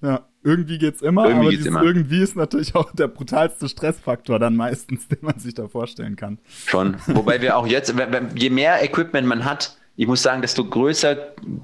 [0.02, 1.82] Ja, irgendwie geht's immer, irgendwie aber geht's immer.
[1.82, 6.38] irgendwie ist natürlich auch der brutalste Stressfaktor dann meistens, den man sich da vorstellen kann.
[6.66, 6.96] Schon.
[7.06, 7.94] Wobei wir auch jetzt,
[8.34, 11.16] je mehr Equipment man hat, ich muss sagen, desto größer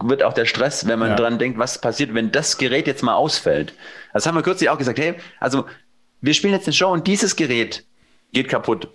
[0.04, 1.16] wird auch der Stress, wenn man ja.
[1.16, 3.74] dran denkt, was passiert, wenn das Gerät jetzt mal ausfällt.
[4.12, 5.66] Das haben wir kürzlich auch gesagt, hey, also
[6.20, 7.84] wir spielen jetzt eine Show und dieses Gerät
[8.32, 8.88] geht kaputt.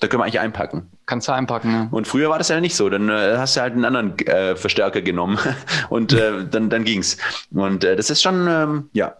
[0.00, 0.90] Da können wir eigentlich einpacken.
[1.06, 1.88] Kannst du einpacken, ja.
[1.90, 2.88] Und früher war das ja nicht so.
[2.90, 5.38] Dann äh, hast du halt einen anderen äh, Verstärker genommen
[5.88, 7.16] und äh, dann, dann ging's.
[7.50, 9.16] Und äh, das ist schon, ähm, ja,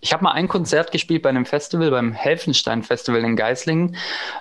[0.00, 3.96] ich habe mal ein Konzert gespielt bei einem Festival, beim Helfenstein Festival in Geislingen.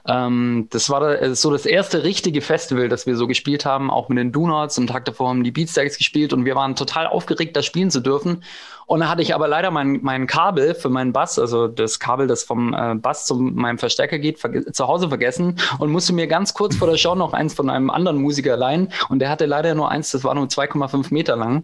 [0.08, 4.10] Ähm, das war äh, so das erste richtige Festival, das wir so gespielt haben, auch
[4.10, 4.78] mit den Donuts.
[4.78, 8.00] Am Tag davor haben die Beatsteaks gespielt und wir waren total aufgeregt, da spielen zu
[8.00, 8.43] dürfen.
[8.86, 12.26] Und da hatte ich aber leider mein, mein Kabel für meinen Bass, also das Kabel,
[12.26, 16.56] das vom äh, Bass zu meinem Verstärker geht, zu Hause vergessen und musste mir ganz
[16.56, 18.91] kurz vor der Show noch eins von einem anderen Musiker leihen.
[19.10, 21.63] Und der hatte leider nur eins, das war nur 2,5 Meter lang.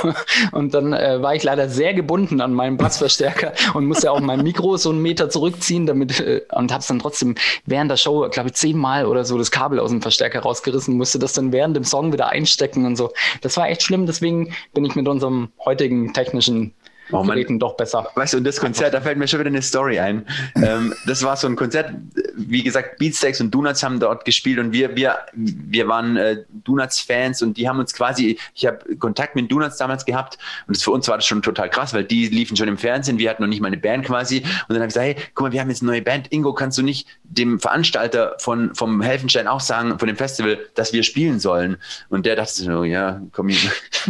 [0.52, 4.42] Und dann äh, war ich leider sehr gebunden an meinem Bassverstärker und musste auch mein
[4.42, 7.34] Mikro so einen Meter zurückziehen, damit äh, und habe es dann trotzdem
[7.66, 11.18] während der Show, glaube ich, zehnmal oder so das Kabel aus dem Verstärker rausgerissen, musste
[11.18, 13.12] das dann während dem Song wieder einstecken und so.
[13.40, 16.74] Das war echt schlimm, deswegen bin ich mit unserem heutigen technischen
[17.12, 18.08] oh, Geräten doch besser.
[18.14, 20.26] Weißt du, und das Konzert, da fällt mir schon wieder eine Story ein.
[20.56, 21.92] ähm, das war so ein Konzert,
[22.36, 27.42] wie gesagt, Beatsteaks und Donuts haben dort gespielt und wir, wir, wir waren äh, Donuts-Fans
[27.42, 30.90] und die haben uns quasi, ich habe Kontakt mit Donuts damals gehabt und das, für
[30.90, 33.48] uns war das schon total krass, weil die liefen schon im Fernsehen, wir hatten noch
[33.48, 35.70] nicht mal eine Band quasi und dann habe ich gesagt, hey, guck mal, wir haben
[35.70, 39.98] jetzt eine neue Band, Ingo, kannst du nicht dem Veranstalter von, vom Helfenstein auch sagen,
[39.98, 41.76] von dem Festival, dass wir spielen sollen?
[42.08, 43.50] Und der dachte so, ja, komm,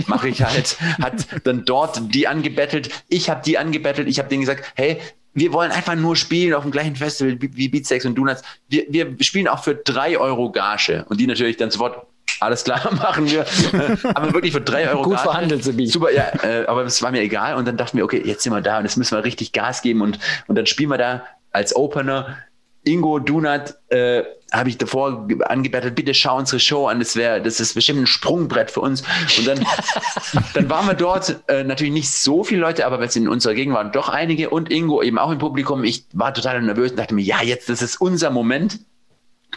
[0.06, 4.40] mache ich halt, hat dann dort die angebettelt, ich habe die angebettelt, ich habe denen
[4.40, 5.00] gesagt, hey,
[5.34, 8.42] wir wollen einfach nur spielen auf dem gleichen Festival wie Beatsex und Donuts.
[8.68, 11.04] Wir, wir spielen auch für drei Euro Gage.
[11.08, 12.06] Und die natürlich dann sofort,
[12.40, 13.46] alles klar, machen wir.
[14.14, 15.22] aber wirklich für drei Euro Gut Gage.
[15.22, 15.86] verhandelt, Sebi.
[15.86, 17.54] Super, ja, äh, aber es war mir egal.
[17.56, 19.80] Und dann dachten wir, okay, jetzt sind wir da und jetzt müssen wir richtig Gas
[19.80, 20.02] geben.
[20.02, 22.36] Und, und dann spielen wir da als Opener
[22.84, 27.58] Ingo Dunat äh, habe ich davor angebettet, bitte schau unsere Show an, das wäre, das
[27.58, 29.02] ist bestimmt ein Sprungbrett für uns.
[29.38, 29.66] Und dann,
[30.54, 33.92] dann waren wir dort, äh, natürlich nicht so viele Leute, aber in unserer Gegend waren
[33.92, 35.84] doch einige und Ingo eben auch im Publikum.
[35.84, 38.80] Ich war total nervös und dachte mir, ja, jetzt, das ist unser Moment.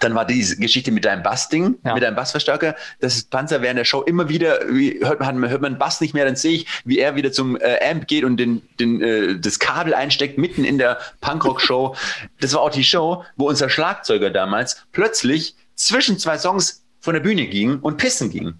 [0.01, 1.93] Dann war diese Geschichte mit deinem Bassding, ja.
[1.93, 2.75] mit deinem Bassverstärker.
[2.99, 6.13] Das ist Panzer während der Show immer wieder, wie, hört man, hört man Bass nicht
[6.13, 9.39] mehr, dann sehe ich, wie er wieder zum äh, Amp geht und den, den, äh,
[9.39, 11.95] das Kabel einsteckt, mitten in der Punkrock-Show.
[12.41, 17.21] Das war auch die Show, wo unser Schlagzeuger damals plötzlich zwischen zwei Songs von der
[17.21, 18.55] Bühne ging und pissen ging.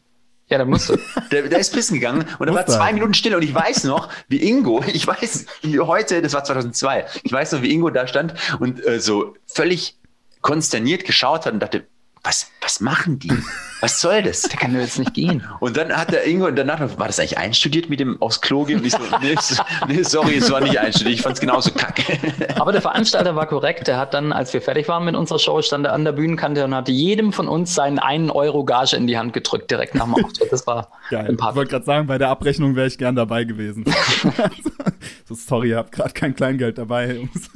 [0.48, 1.00] Ja, der musste.
[1.32, 4.10] Der, der ist pissen gegangen und da war zwei Minuten still und ich weiß noch,
[4.28, 8.08] wie Ingo, ich weiß wie heute, das war 2002, ich weiß noch, wie Ingo da
[8.08, 9.98] stand und äh, so völlig
[10.45, 11.88] konsterniert geschaut hat und dachte,
[12.23, 13.31] was, was machen die?
[13.81, 14.41] Was soll das?
[14.51, 15.43] Der kann doch jetzt nicht gehen.
[15.60, 18.63] Und dann hat der Ingo danach noch, war das eigentlich einstudiert mit dem aufs Klo
[18.63, 18.79] gehen?
[18.79, 19.36] Und ich so, nee,
[19.88, 21.15] nee, sorry, es war nicht einstudiert.
[21.15, 22.03] Ich fand es genauso kacke.
[22.60, 23.88] Aber der Veranstalter war korrekt.
[23.88, 26.63] Der hat dann, als wir fertig waren mit unserer Show, stand er an der Bühnenkante
[26.63, 30.05] und hatte jedem von uns seinen einen Euro Gage in die Hand gedrückt, direkt nach
[30.05, 30.51] dem Auftritt.
[30.51, 31.36] Das war Geil.
[31.36, 33.84] Ich wollte gerade sagen, bei der Abrechnung wäre ich gern dabei gewesen.
[35.25, 37.49] so, sorry, ihr habt gerade kein Kleingeld dabei, Jungs.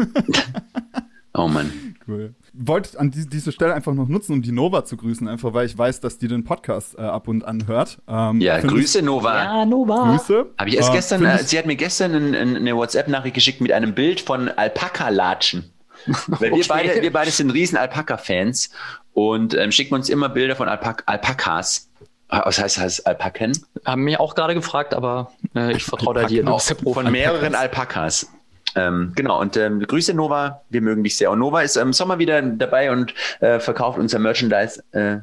[1.36, 1.96] Oh Mann.
[2.08, 2.34] Cool
[2.68, 5.66] wollte an die, diese Stelle einfach noch nutzen, um die Nova zu grüßen, einfach weil
[5.66, 8.00] ich weiß, dass die den Podcast äh, ab und an hört.
[8.08, 9.44] Ähm, ja, Grüße, Nova.
[9.44, 10.12] Ja, Nova.
[10.12, 10.46] Grüße.
[10.58, 13.62] Habe ich erst äh, gestern, äh, sie hat mir gestern ein, ein, eine WhatsApp-Nachricht geschickt
[13.62, 15.72] mit einem Bild von Alpaka-Latschen.
[16.28, 18.70] Weil wir, beide, wir beide sind riesen Alpaka-Fans
[19.14, 21.90] und ähm, schicken uns immer Bilder von Alpak Alpakas.
[22.30, 23.06] Ah, was heißt das?
[23.06, 23.58] Alpaken?
[23.86, 26.48] Haben mich auch gerade gefragt, aber äh, ich vertraue da dir.
[26.48, 28.28] Auch von mehreren Alpakas.
[28.76, 31.32] Ähm, genau, und ähm, Grüße Nova, wir mögen dich sehr.
[31.32, 34.84] Und Nova ist im Sommer wieder dabei und äh, verkauft unser Merchandise.
[34.92, 35.20] Äh,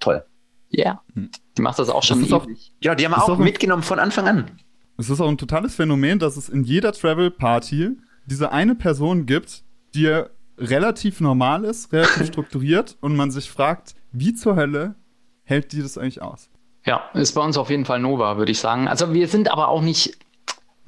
[0.00, 0.24] toll.
[0.70, 1.28] Ja, yeah.
[1.56, 2.20] Die macht das auch schon.
[2.20, 2.46] Das auch,
[2.80, 4.50] ja, die haben wir auch, auch mitgenommen von Anfang an.
[4.96, 7.96] Es ist auch ein totales Phänomen, dass es in jeder Travel-Party
[8.26, 9.62] diese eine Person gibt,
[9.94, 10.22] die
[10.58, 14.96] relativ normal ist, relativ strukturiert und man sich fragt, wie zur Hölle
[15.44, 16.50] hält die das eigentlich aus?
[16.84, 18.88] Ja, ist bei uns auf jeden Fall Nova, würde ich sagen.
[18.88, 20.18] Also wir sind aber auch nicht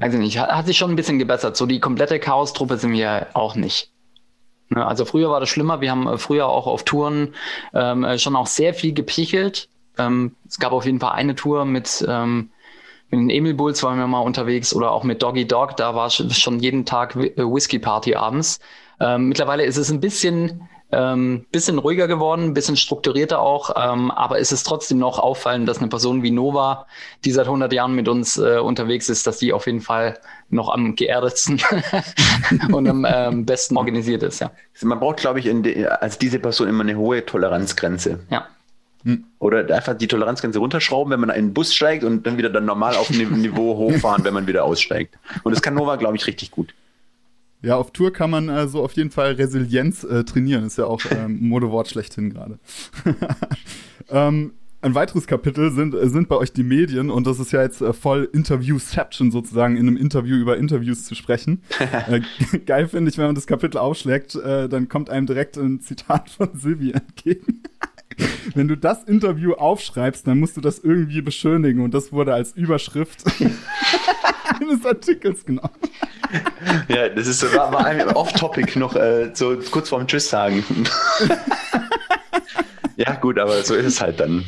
[0.01, 1.57] weiß ich nicht, hat sich schon ein bisschen gebessert.
[1.57, 3.91] So die komplette Chaos-Truppe sind wir auch nicht.
[4.71, 5.81] Ne, also früher war das schlimmer.
[5.81, 7.35] Wir haben äh, früher auch auf Touren
[7.75, 9.69] ähm, äh, schon auch sehr viel gepichelt.
[9.99, 12.51] Ähm, es gab auf jeden Fall eine Tour mit, ähm,
[13.11, 15.77] mit den Emil Bulls waren wir mal unterwegs oder auch mit Doggy Dog.
[15.77, 18.61] Da war schon jeden Tag äh, Whisky Party abends.
[19.01, 24.41] Ähm, mittlerweile ist es ein bisschen ähm, bisschen ruhiger geworden, bisschen strukturierter auch, ähm, aber
[24.41, 26.87] es ist trotzdem noch auffallend, dass eine Person wie Nova,
[27.25, 30.69] die seit 100 Jahren mit uns äh, unterwegs ist, dass die auf jeden Fall noch
[30.69, 31.61] am geerdetsten
[32.73, 34.41] und am ähm, besten organisiert ist.
[34.41, 34.51] Ja.
[34.83, 38.21] Man braucht, glaube ich, de, als diese Person immer eine hohe Toleranzgrenze.
[38.31, 38.47] Ja.
[39.05, 39.25] Hm.
[39.39, 42.67] Oder einfach die Toleranzgrenze runterschrauben, wenn man in den Bus steigt und dann wieder dann
[42.67, 45.17] normal auf dem Niveau hochfahren, wenn man wieder aussteigt.
[45.43, 46.75] Und das kann Nova, glaube ich, richtig gut.
[47.63, 50.65] Ja, auf Tour kann man also auf jeden Fall Resilienz äh, trainieren.
[50.65, 52.59] Ist ja auch ähm, Modewort schlechthin gerade.
[54.11, 57.63] ähm, ein weiteres Kapitel sind, äh, sind bei euch die Medien und das ist ja
[57.63, 61.63] jetzt äh, voll Interviewception sozusagen, in einem Interview über Interviews zu sprechen.
[62.09, 62.21] äh,
[62.61, 66.31] geil finde ich, wenn man das Kapitel aufschlägt, äh, dann kommt einem direkt ein Zitat
[66.31, 67.63] von Silvi entgegen.
[68.55, 72.53] wenn du das Interview aufschreibst, dann musst du das irgendwie beschönigen und das wurde als
[72.53, 73.25] Überschrift
[74.61, 75.75] eines Artikels genommen.
[76.89, 80.65] Ja, das ist so, war, war off-topic noch äh, so kurz vorm Tschüss sagen.
[82.97, 84.45] ja, gut, aber so ist es halt dann.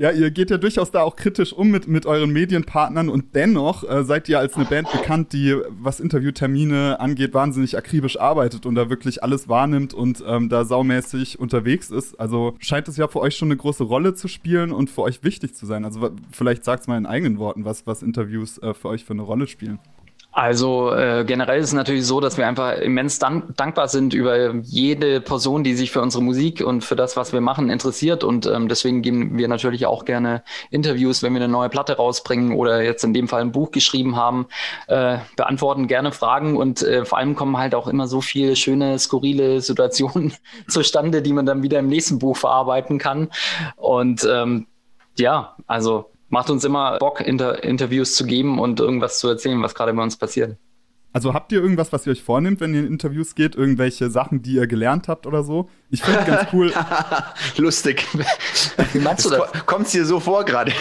[0.00, 3.86] Ja, ihr geht ja durchaus da auch kritisch um mit, mit euren Medienpartnern und dennoch
[3.86, 8.76] äh, seid ihr als eine Band bekannt, die, was Interviewtermine angeht, wahnsinnig akribisch arbeitet und
[8.76, 12.18] da wirklich alles wahrnimmt und ähm, da saumäßig unterwegs ist.
[12.18, 15.22] Also scheint es ja für euch schon eine große Rolle zu spielen und für euch
[15.22, 15.84] wichtig zu sein.
[15.84, 19.12] Also vielleicht sagt es mal in eigenen Worten, was, was Interviews äh, für euch für
[19.12, 19.80] eine Rolle spielen.
[20.32, 24.54] Also äh, generell ist es natürlich so, dass wir einfach immens dank dankbar sind über
[24.62, 28.22] jede Person, die sich für unsere Musik und für das, was wir machen, interessiert.
[28.22, 32.52] Und ähm, deswegen geben wir natürlich auch gerne Interviews, wenn wir eine neue Platte rausbringen
[32.52, 34.46] oder jetzt in dem Fall ein Buch geschrieben haben,
[34.86, 39.00] äh, beantworten gerne Fragen und äh, vor allem kommen halt auch immer so viele schöne,
[39.00, 40.32] skurrile Situationen
[40.68, 43.30] zustande, die man dann wieder im nächsten Buch verarbeiten kann.
[43.74, 44.68] Und ähm,
[45.18, 49.74] ja, also macht uns immer Bock, Inter Interviews zu geben und irgendwas zu erzählen, was
[49.74, 50.56] gerade bei uns passiert.
[51.12, 53.56] Also habt ihr irgendwas, was ihr euch vornehmt, wenn ihr in Interviews geht?
[53.56, 55.68] Irgendwelche Sachen, die ihr gelernt habt oder so?
[55.90, 56.72] Ich finde ganz cool.
[57.56, 58.06] Lustig.
[58.92, 59.66] Wie meinst du das?
[59.66, 60.70] Kommt dir so vor gerade?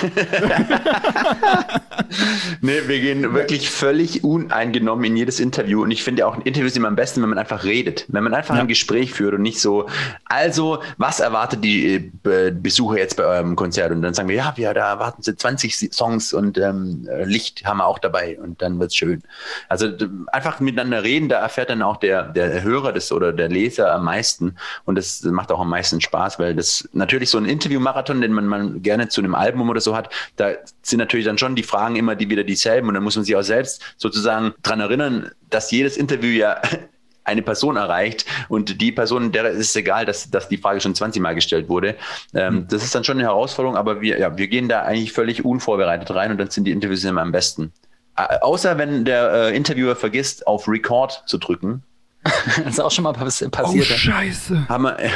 [2.62, 5.82] nee, wir gehen wirklich völlig uneingenommen in jedes Interview.
[5.82, 8.06] Und ich finde auch, Interviews immer am besten, wenn man einfach redet.
[8.08, 8.62] Wenn man einfach ja.
[8.62, 9.88] ein Gespräch führt und nicht so,
[10.26, 13.92] also, was erwartet die äh, Besucher jetzt bei eurem Konzert?
[13.92, 17.78] Und dann sagen wir, ja, wir da erwarten sie 20 Songs und ähm, Licht haben
[17.78, 19.24] wir auch dabei und dann wird's schön.
[19.70, 19.90] Also
[20.28, 24.06] einfach miteinander reden, da erfährt dann auch der, der Hörer des oder der Leser am
[24.06, 24.56] meisten.
[24.86, 28.48] Und das macht auch am meisten Spaß, weil das natürlich so ein Interview-Marathon, den man,
[28.48, 30.52] man gerne zu einem Album oder so hat, da
[30.82, 32.88] sind natürlich dann schon die Fragen immer die wieder dieselben.
[32.88, 36.62] Und dann muss man sich auch selbst sozusagen dran erinnern, dass jedes Interview ja
[37.24, 40.96] eine Person erreicht und die Person, der ist es egal, dass, dass die Frage schon
[40.96, 41.96] 20 Mal gestellt wurde.
[42.34, 42.68] Ähm, mhm.
[42.70, 46.10] Das ist dann schon eine Herausforderung, aber wir, ja, wir gehen da eigentlich völlig unvorbereitet
[46.14, 47.72] rein und dann sind die Interviews immer am besten.
[48.42, 51.84] Außer wenn der äh, Interviewer vergisst, auf Record zu drücken.
[52.24, 53.88] das ist auch schon mal pass passiert.
[53.90, 54.68] Oh, scheiße.
[54.68, 54.98] Haben wir,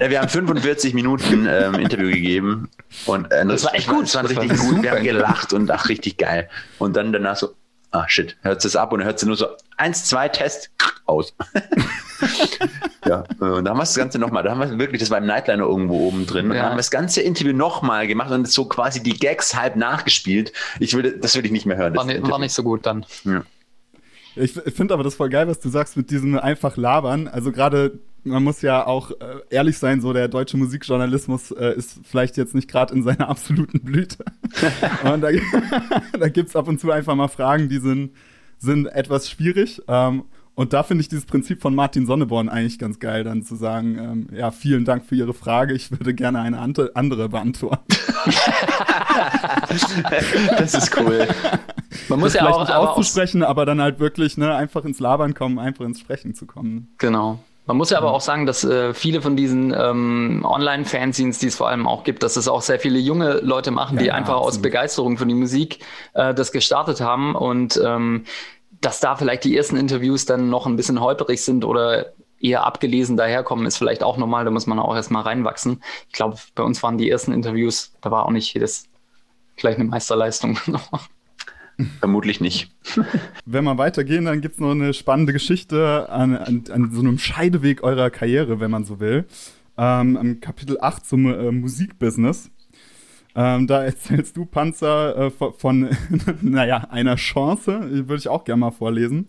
[0.00, 2.68] ja, wir haben 45 Minuten ähm, Interview gegeben.
[3.06, 4.04] Und, äh, das, das, war echt gut.
[4.04, 4.82] Das war richtig gut.
[4.82, 6.48] Wir haben gelacht und ach, richtig geil.
[6.78, 7.48] Und dann danach so,
[7.90, 10.70] ah shit, hört es ab und hört sie nur so, eins, zwei, Test,
[11.06, 11.34] aus.
[13.06, 15.26] ja, und da haben wir das Ganze nochmal, da haben wir wirklich, das war im
[15.26, 16.58] Nightliner irgendwo oben drin, und ja.
[16.58, 20.52] dann haben wir das ganze Interview nochmal gemacht und so quasi die Gags halb nachgespielt.
[20.78, 21.96] Ich würde, das würde ich nicht mehr hören.
[21.96, 23.04] War, nicht, war nicht so gut dann.
[23.24, 23.42] Ja.
[24.36, 27.26] Ich finde aber das voll geil, was du sagst mit diesem einfach labern.
[27.26, 32.00] Also gerade man muss ja auch äh, ehrlich sein, so der deutsche Musikjournalismus äh, ist
[32.04, 34.24] vielleicht jetzt nicht gerade in seiner absoluten Blüte.
[35.04, 35.28] und da,
[36.18, 38.12] da gibt es ab und zu einfach mal Fragen, die sind,
[38.58, 39.82] sind etwas schwierig.
[39.88, 43.56] Ähm, und da finde ich dieses Prinzip von Martin Sonneborn eigentlich ganz geil, dann zu
[43.56, 47.94] sagen, ähm, ja, vielen Dank für Ihre Frage, ich würde gerne eine andere beantworten.
[50.58, 51.26] das ist cool.
[52.10, 55.32] Man muss das ja auch nicht auszusprechen, aber dann halt wirklich ne, einfach ins Labern
[55.32, 56.92] kommen, einfach ins Sprechen zu kommen.
[56.98, 57.38] Genau.
[57.70, 61.54] Man muss ja aber auch sagen, dass äh, viele von diesen ähm, Online-Fanzines, die es
[61.54, 64.32] vor allem auch gibt, dass es auch sehr viele junge Leute machen, ja, die einfach
[64.34, 64.54] absolut.
[64.54, 65.78] aus Begeisterung für die Musik
[66.14, 68.24] äh, das gestartet haben und ähm,
[68.80, 72.06] dass da vielleicht die ersten Interviews dann noch ein bisschen holperig sind oder
[72.40, 75.80] eher abgelesen daherkommen, ist vielleicht auch normal, da muss man auch erstmal reinwachsen.
[76.08, 78.88] Ich glaube, bei uns waren die ersten Interviews, da war auch nicht jedes
[79.54, 80.58] gleich eine Meisterleistung.
[81.98, 82.70] Vermutlich nicht.
[83.46, 87.18] Wenn wir weitergehen, dann gibt es noch eine spannende Geschichte an, an, an, so einem
[87.18, 89.26] Scheideweg eurer Karriere, wenn man so will.
[89.76, 92.50] Ähm, Im Kapitel 8 zum äh, Musikbusiness.
[93.34, 95.88] Ähm, da erzählst du, Panzer, äh, von,
[96.40, 99.28] naja, einer Chance, würde ich auch gerne mal vorlesen.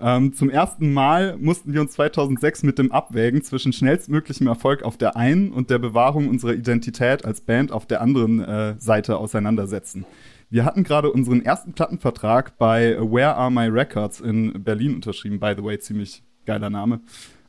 [0.00, 4.96] Ähm, zum ersten Mal mussten wir uns 2006 mit dem Abwägen zwischen schnellstmöglichem Erfolg auf
[4.96, 10.04] der einen und der Bewahrung unserer Identität als Band auf der anderen äh, Seite auseinandersetzen.
[10.52, 15.40] Wir hatten gerade unseren ersten Plattenvertrag bei Where Are My Records in Berlin unterschrieben.
[15.40, 17.00] By the way, ziemlich geiler Name.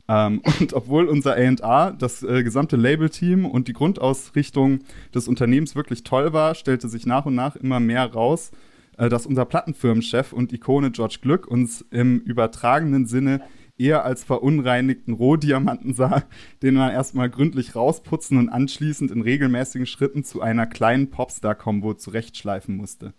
[0.08, 4.78] Ähm, und obwohl unser A&R, das äh, gesamte Label-Team und die Grundausrichtung
[5.14, 8.52] des Unternehmens wirklich toll war, stellte sich nach und nach immer mehr raus,
[8.96, 13.42] äh, dass unser Plattenfirmenchef und Ikone George Glück uns im übertragenen Sinne
[13.78, 16.24] eher als verunreinigten Rohdiamanten sah,
[16.62, 22.76] den man erstmal gründlich rausputzen und anschließend in regelmäßigen Schritten zu einer kleinen Popstar-Kombo zurechtschleifen
[22.76, 23.14] musste.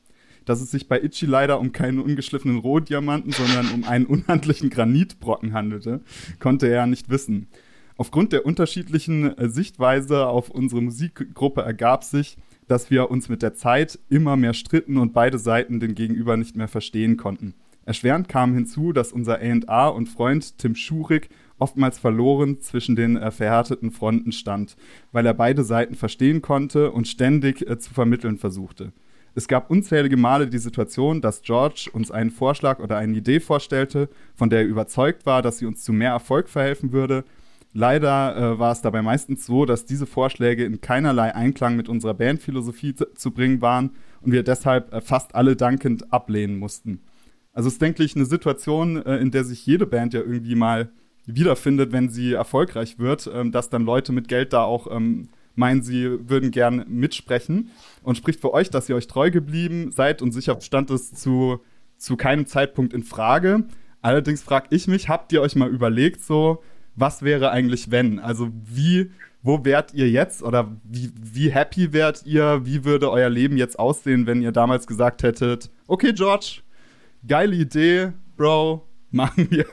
[0.46, 5.54] Dass es sich bei Itchy leider um keinen ungeschliffenen Rohdiamanten, sondern um einen unhandlichen Granitbrocken
[5.54, 6.02] handelte,
[6.40, 7.48] konnte er nicht wissen.
[7.98, 12.38] Aufgrund der unterschiedlichen äh, Sichtweise auf unsere Musikgruppe ergab sich,
[12.68, 16.56] dass wir uns mit der Zeit immer mehr stritten und beide Seiten den Gegenüber nicht
[16.56, 17.54] mehr verstehen konnten.
[17.86, 23.32] Erschwerend kam hinzu, dass unser A&R und Freund Tim Schurig oftmals verloren zwischen den äh,
[23.32, 24.76] verhärteten Fronten stand,
[25.12, 28.92] weil er beide Seiten verstehen konnte und ständig äh, zu vermitteln versuchte.
[29.38, 34.10] Es gab unzählige Male die Situation, dass George uns einen Vorschlag oder eine Idee vorstellte,
[34.34, 37.26] von der er überzeugt war, dass sie uns zu mehr Erfolg verhelfen würde.
[37.74, 42.14] Leider äh, war es dabei meistens so, dass diese Vorschläge in keinerlei Einklang mit unserer
[42.14, 47.02] Bandphilosophie zu, zu bringen waren und wir deshalb äh, fast alle dankend ablehnen mussten.
[47.56, 50.56] Also es ist, denke ich, eine Situation, äh, in der sich jede Band ja irgendwie
[50.56, 50.90] mal
[51.26, 55.82] wiederfindet, wenn sie erfolgreich wird, ähm, dass dann Leute mit Geld da auch ähm, meinen,
[55.82, 57.72] sie würden gern mitsprechen.
[58.04, 61.62] Und spricht für euch, dass ihr euch treu geblieben seid und sicher stand es zu,
[61.98, 63.64] zu keinem Zeitpunkt in Frage.
[64.02, 66.62] Allerdings frage ich mich, habt ihr euch mal überlegt, so,
[66.96, 68.20] was wäre eigentlich wenn?
[68.20, 72.66] Also wie, wo wärt ihr jetzt oder wie, wie happy wärt ihr?
[72.66, 76.62] Wie würde euer Leben jetzt aussehen, wenn ihr damals gesagt hättet, okay, George,
[77.28, 79.66] geile Idee, Bro, machen wir.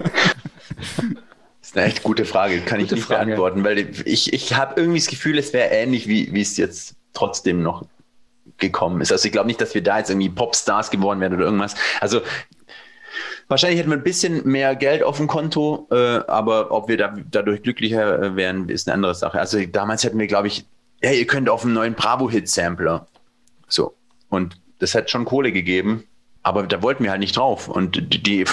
[1.60, 3.26] Das ist eine echt gute Frage, kann gute ich nicht Frage.
[3.26, 6.96] beantworten, weil ich, ich habe irgendwie das Gefühl, es wäre ähnlich, wie, wie es jetzt
[7.12, 7.86] trotzdem noch
[8.58, 9.12] gekommen ist.
[9.12, 11.74] Also ich glaube nicht, dass wir da jetzt irgendwie Popstars geworden wären oder irgendwas.
[12.00, 12.20] Also
[13.48, 17.14] wahrscheinlich hätten wir ein bisschen mehr Geld auf dem Konto, äh, aber ob wir da,
[17.30, 19.38] dadurch glücklicher äh, wären, ist eine andere Sache.
[19.38, 20.64] Also damals hätten wir, glaube ich,
[21.02, 23.06] ja, ihr könnt auf einen neuen Bravo-Hit-Sampler.
[23.68, 23.94] So.
[24.28, 26.04] Und das hat schon Kohle gegeben.
[26.44, 27.68] Aber da wollten wir halt nicht drauf.
[27.68, 28.44] Und die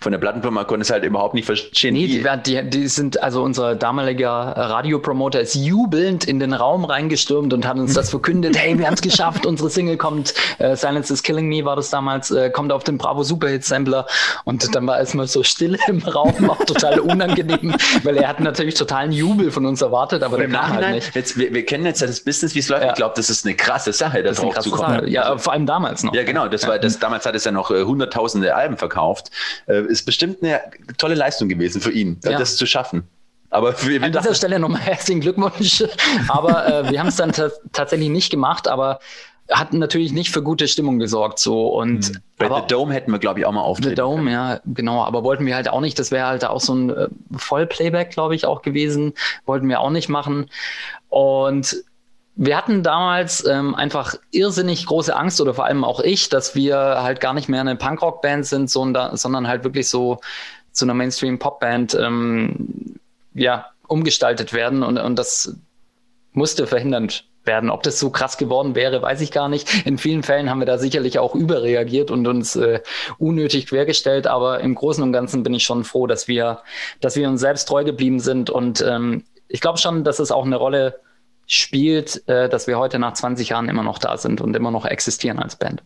[0.00, 1.94] von der Plattenfirma konnte es halt überhaupt nicht verstehen.
[1.94, 7.52] Nee, die, die, die sind, also unser damaliger Radiopromoter ist jubelnd in den Raum reingestürmt
[7.52, 8.56] und hat uns das verkündet.
[8.56, 11.90] hey, wir haben es geschafft, unsere Single kommt, äh, Silence is Killing Me war das
[11.90, 14.06] damals, äh, kommt auf den Bravo Superhit Sampler.
[14.44, 17.74] Und dann war erstmal so still im Raum, auch total unangenehm,
[18.04, 21.14] weil er hat natürlich totalen Jubel von uns erwartet, aber im Nachhinein, halt nicht.
[21.14, 22.84] Jetzt, wir, wir, kennen jetzt das Business, wie es läuft.
[22.84, 22.90] Ja.
[22.90, 25.08] Ich glaube, das ist eine krasse Sache, das, das ist eine krasse Sache.
[25.08, 26.14] Ja, vor allem damals noch.
[26.14, 29.30] Ja, genau, das war, das damals hat es ja noch äh, hunderttausende Alben verkauft.
[29.66, 30.60] Äh, ist bestimmt eine
[30.98, 32.38] tolle Leistung gewesen für ihn, ja.
[32.38, 33.04] das zu schaffen.
[33.50, 35.84] Aber für, An dieser Stelle nochmal herzlichen Glückwunsch.
[36.28, 37.32] aber äh, wir haben es dann
[37.72, 38.98] tatsächlich nicht gemacht, aber
[39.50, 42.16] hat natürlich nicht für gute Stimmung gesorgt so und hm.
[42.38, 43.90] bei The Dome hätten wir glaube ich auch mal auftreten.
[43.90, 46.74] The Dome, ja, genau, aber wollten wir halt auch nicht, das wäre halt auch so
[46.74, 49.12] ein äh, Vollplayback glaube ich auch gewesen,
[49.44, 50.48] wollten wir auch nicht machen
[51.08, 51.84] und
[52.34, 56.76] wir hatten damals ähm, einfach irrsinnig große Angst oder vor allem auch ich, dass wir
[56.76, 60.18] halt gar nicht mehr eine Punkrock-Band sind, sondern, sondern halt wirklich so
[60.72, 62.96] zu einer Mainstream-Pop-Band ähm,
[63.34, 65.56] ja, umgestaltet werden und, und das
[66.32, 67.70] musste verhindert werden.
[67.70, 69.86] Ob das so krass geworden wäre, weiß ich gar nicht.
[69.86, 72.80] In vielen Fällen haben wir da sicherlich auch überreagiert und uns äh,
[73.18, 76.62] unnötig quergestellt, aber im Großen und Ganzen bin ich schon froh, dass wir,
[77.00, 80.46] dass wir uns selbst treu geblieben sind und ähm, ich glaube schon, dass es auch
[80.46, 81.11] eine Rolle spielt,
[81.48, 85.38] äh, dass wir heute nach 20 Jahren immer noch da sind und immer noch existieren
[85.38, 85.82] als Band.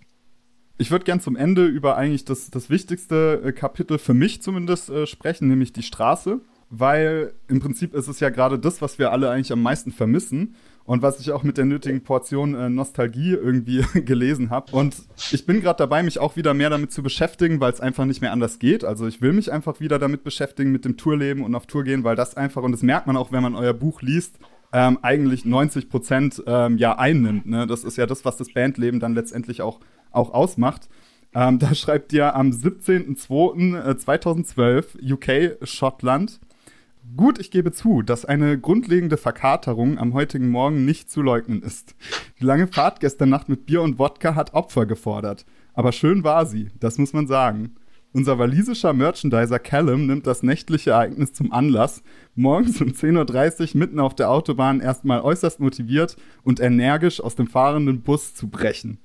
[0.78, 4.90] Ich würde gern zum Ende über eigentlich das, das wichtigste äh, Kapitel für mich zumindest
[4.90, 6.40] äh, sprechen, nämlich die Straße.
[6.68, 10.56] Weil im Prinzip ist es ja gerade das, was wir alle eigentlich am meisten vermissen
[10.84, 14.72] und was ich auch mit der nötigen Portion äh, Nostalgie irgendwie gelesen habe.
[14.72, 14.96] Und
[15.30, 18.20] ich bin gerade dabei, mich auch wieder mehr damit zu beschäftigen, weil es einfach nicht
[18.20, 18.84] mehr anders geht.
[18.84, 22.02] Also ich will mich einfach wieder damit beschäftigen, mit dem Tourleben und auf Tour gehen,
[22.02, 24.38] weil das einfach, und das merkt man auch, wenn man euer Buch liest,
[24.76, 27.46] ähm, eigentlich 90 Prozent ähm, ja einnimmt.
[27.46, 27.66] Ne?
[27.66, 30.90] Das ist ja das, was das Bandleben dann letztendlich auch, auch ausmacht.
[31.34, 36.40] Ähm, da schreibt ihr am 17.02.2012 UK Schottland.
[37.16, 41.94] Gut, ich gebe zu, dass eine grundlegende Verkaterung am heutigen Morgen nicht zu leugnen ist.
[42.38, 45.46] Die lange Fahrt gestern Nacht mit Bier und Wodka hat Opfer gefordert.
[45.72, 47.76] Aber schön war sie, das muss man sagen.
[48.16, 52.02] Unser walisischer Merchandiser Callum nimmt das nächtliche Ereignis zum Anlass,
[52.34, 57.46] morgens um 10.30 Uhr mitten auf der Autobahn erstmal äußerst motiviert und energisch aus dem
[57.46, 59.00] fahrenden Bus zu brechen.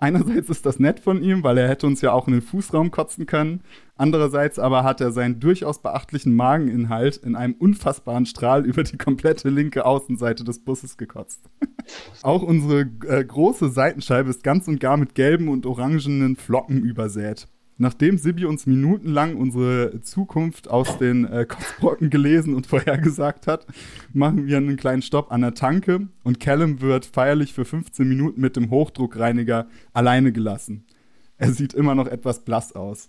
[0.00, 2.90] Einerseits ist das nett von ihm, weil er hätte uns ja auch in den Fußraum
[2.90, 3.60] kotzen können.
[3.94, 9.50] Andererseits aber hat er seinen durchaus beachtlichen Mageninhalt in einem unfassbaren Strahl über die komplette
[9.50, 11.48] linke Außenseite des Busses gekotzt.
[12.22, 17.46] auch unsere äh, große Seitenscheibe ist ganz und gar mit gelben und orangenen Flocken übersät.
[17.80, 23.66] Nachdem Sibi uns minutenlang unsere Zukunft aus den äh, Kotzbrocken gelesen und vorhergesagt hat,
[24.12, 28.40] machen wir einen kleinen Stopp an der Tanke und Callum wird feierlich für 15 Minuten
[28.40, 30.86] mit dem Hochdruckreiniger alleine gelassen.
[31.36, 33.08] Er sieht immer noch etwas blass aus.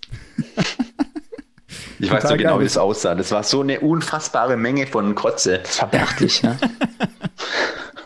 [1.97, 3.15] ich weiß so genau, wie es aussah.
[3.15, 5.61] Das war so eine unfassbare Menge von Kotze.
[5.63, 6.55] Das war beachtlich, ja.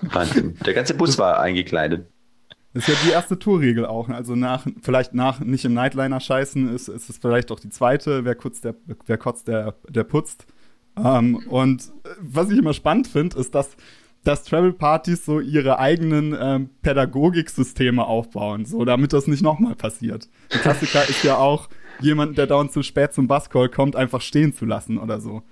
[0.01, 0.57] Wahnsinn.
[0.65, 2.07] Der ganze Bus war eingekleidet.
[2.73, 4.09] Das ist ja die erste Tourregel auch.
[4.09, 8.25] Also nach, vielleicht nach nicht im Nightliner scheißen, ist, ist es vielleicht auch die zweite.
[8.25, 10.47] Wer, kurz der, wer kotzt, der, der putzt.
[10.97, 13.75] Ähm, und was ich immer spannend finde, ist, dass,
[14.23, 20.29] dass Travel-Partys so ihre eigenen ähm, Pädagogiksysteme aufbauen, so damit das nicht nochmal passiert.
[20.51, 21.69] Ein Klassiker ist ja auch,
[21.99, 25.43] jemanden, der dauernd zu spät zum Basscall kommt, einfach stehen zu lassen oder so.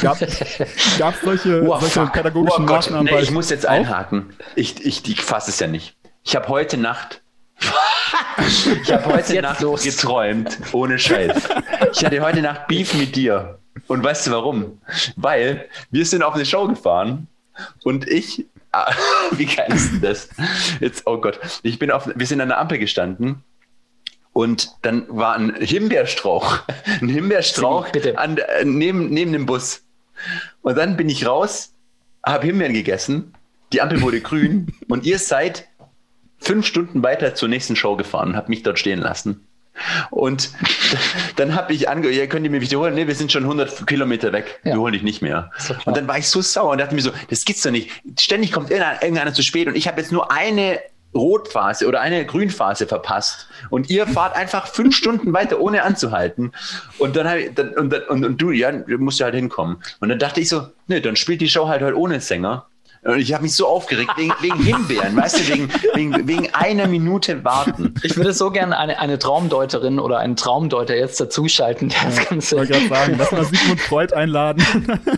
[0.00, 4.30] Gab es solche, oh, solche pädagogischen oh, Maßnahmen nee, Ich muss jetzt einhaken.
[4.56, 5.96] Ich, ich, ich fasse es ja nicht.
[6.22, 7.22] Ich habe heute Nacht.
[8.82, 9.82] ich habe heute Nacht los?
[9.82, 11.48] geträumt, ohne Scheiß.
[11.92, 13.58] Ich hatte heute Nacht Beef mit dir.
[13.86, 14.80] Und weißt du warum?
[15.16, 17.26] Weil wir sind auf eine Show gefahren
[17.84, 18.92] und ich, ah,
[19.32, 20.28] wie geil ist denn das?
[20.80, 23.42] Jetzt, oh Gott, ich bin auf, wir sind an der Ampel gestanden
[24.32, 26.60] und dann war ein Himbeerstrauch,
[27.00, 29.82] ein Himbeerstrauch an, neben, neben dem Bus.
[30.62, 31.72] Und dann bin ich raus,
[32.22, 33.34] habe Himbeeren gegessen
[33.72, 35.68] die Ampel wurde grün und ihr seid
[36.40, 39.46] fünf Stunden weiter zur nächsten Show gefahren und habt mich dort stehen lassen.
[40.10, 40.50] Und
[41.36, 42.94] dann habe ich angehört, ja, könnt ihr mir wiederholen?
[42.94, 44.60] Nee, wir sind schon 100 Kilometer weg.
[44.64, 44.72] Ja.
[44.72, 45.50] Wir holen dich nicht mehr.
[45.84, 47.90] Und dann war ich so sauer und dachte mir so, das gibt's doch nicht.
[48.18, 50.80] Ständig kommt irgendeiner, irgendeiner zu spät und ich habe jetzt nur eine
[51.14, 56.52] Rotphase oder eine Grünphase verpasst und ihr fahrt einfach fünf Stunden weiter, ohne anzuhalten.
[56.98, 59.82] Und dann, ich, dann, und, und, und, du, ja, du musst ja halt hinkommen.
[59.98, 62.66] Und dann dachte ich so, nee, dann spielt die Show halt heute ohne Sänger.
[63.02, 66.86] Und ich habe mich so aufgeregt wegen, wegen Himbeeren, weißt du, wegen, wegen, wegen einer
[66.86, 67.94] Minute warten.
[68.02, 71.88] Ich würde so gerne eine, eine Traumdeuterin oder einen Traumdeuter jetzt dazuschalten.
[71.88, 72.56] Der das Ganze.
[72.56, 74.62] Ich wollte gerade sagen, lass mal Sigmund Freud einladen.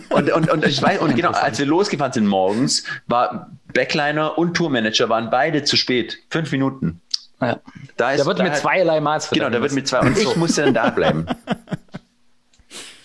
[0.09, 4.55] Und, und, und ich weiß, und genau, als wir losgefahren sind morgens, war Backliner und
[4.55, 6.19] Tourmanager waren beide zu spät.
[6.29, 7.01] Fünf Minuten.
[7.41, 7.59] Ja.
[7.97, 9.99] Da, ist, da wird da mit zweierlei Maß Genau, da wird mit zwei.
[9.99, 11.25] Und ich musste dann da bleiben.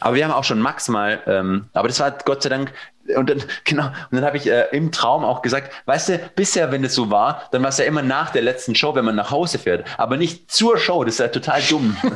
[0.00, 2.72] Aber wir haben auch schon Max mal, ähm, aber das war Gott sei Dank,
[3.16, 6.70] und dann, genau, und dann habe ich äh, im Traum auch gesagt, weißt du, bisher,
[6.72, 9.16] wenn es so war, dann war es ja immer nach der letzten Show, wenn man
[9.16, 11.96] nach Hause fährt, aber nicht zur Show, das ist ja total dumm.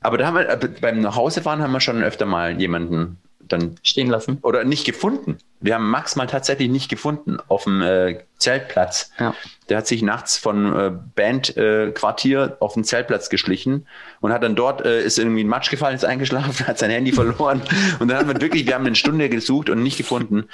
[0.00, 3.18] aber da haben wir, äh, beim Nachhausefahren haben wir schon öfter mal jemanden
[3.48, 4.38] dann stehen lassen.
[4.42, 5.38] Oder nicht gefunden.
[5.60, 9.10] Wir haben Max mal tatsächlich nicht gefunden auf dem äh, Zeltplatz.
[9.18, 9.34] Ja.
[9.68, 13.86] Der hat sich nachts von äh, Bandquartier äh, auf den Zeltplatz geschlichen
[14.20, 17.12] und hat dann dort, äh, ist irgendwie ein Matsch gefallen, ist eingeschlafen, hat sein Handy
[17.12, 17.62] verloren.
[17.98, 20.48] und dann haben wir wirklich, wir haben eine Stunde gesucht und nicht gefunden.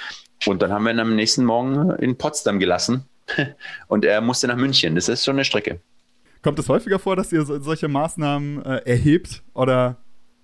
[0.47, 3.07] Und dann haben wir ihn am nächsten Morgen in Potsdam gelassen.
[3.89, 4.95] und er musste nach München.
[4.95, 5.81] Das ist schon eine Strecke.
[6.43, 9.97] Kommt es häufiger vor, dass ihr solche Maßnahmen äh, erhebt oder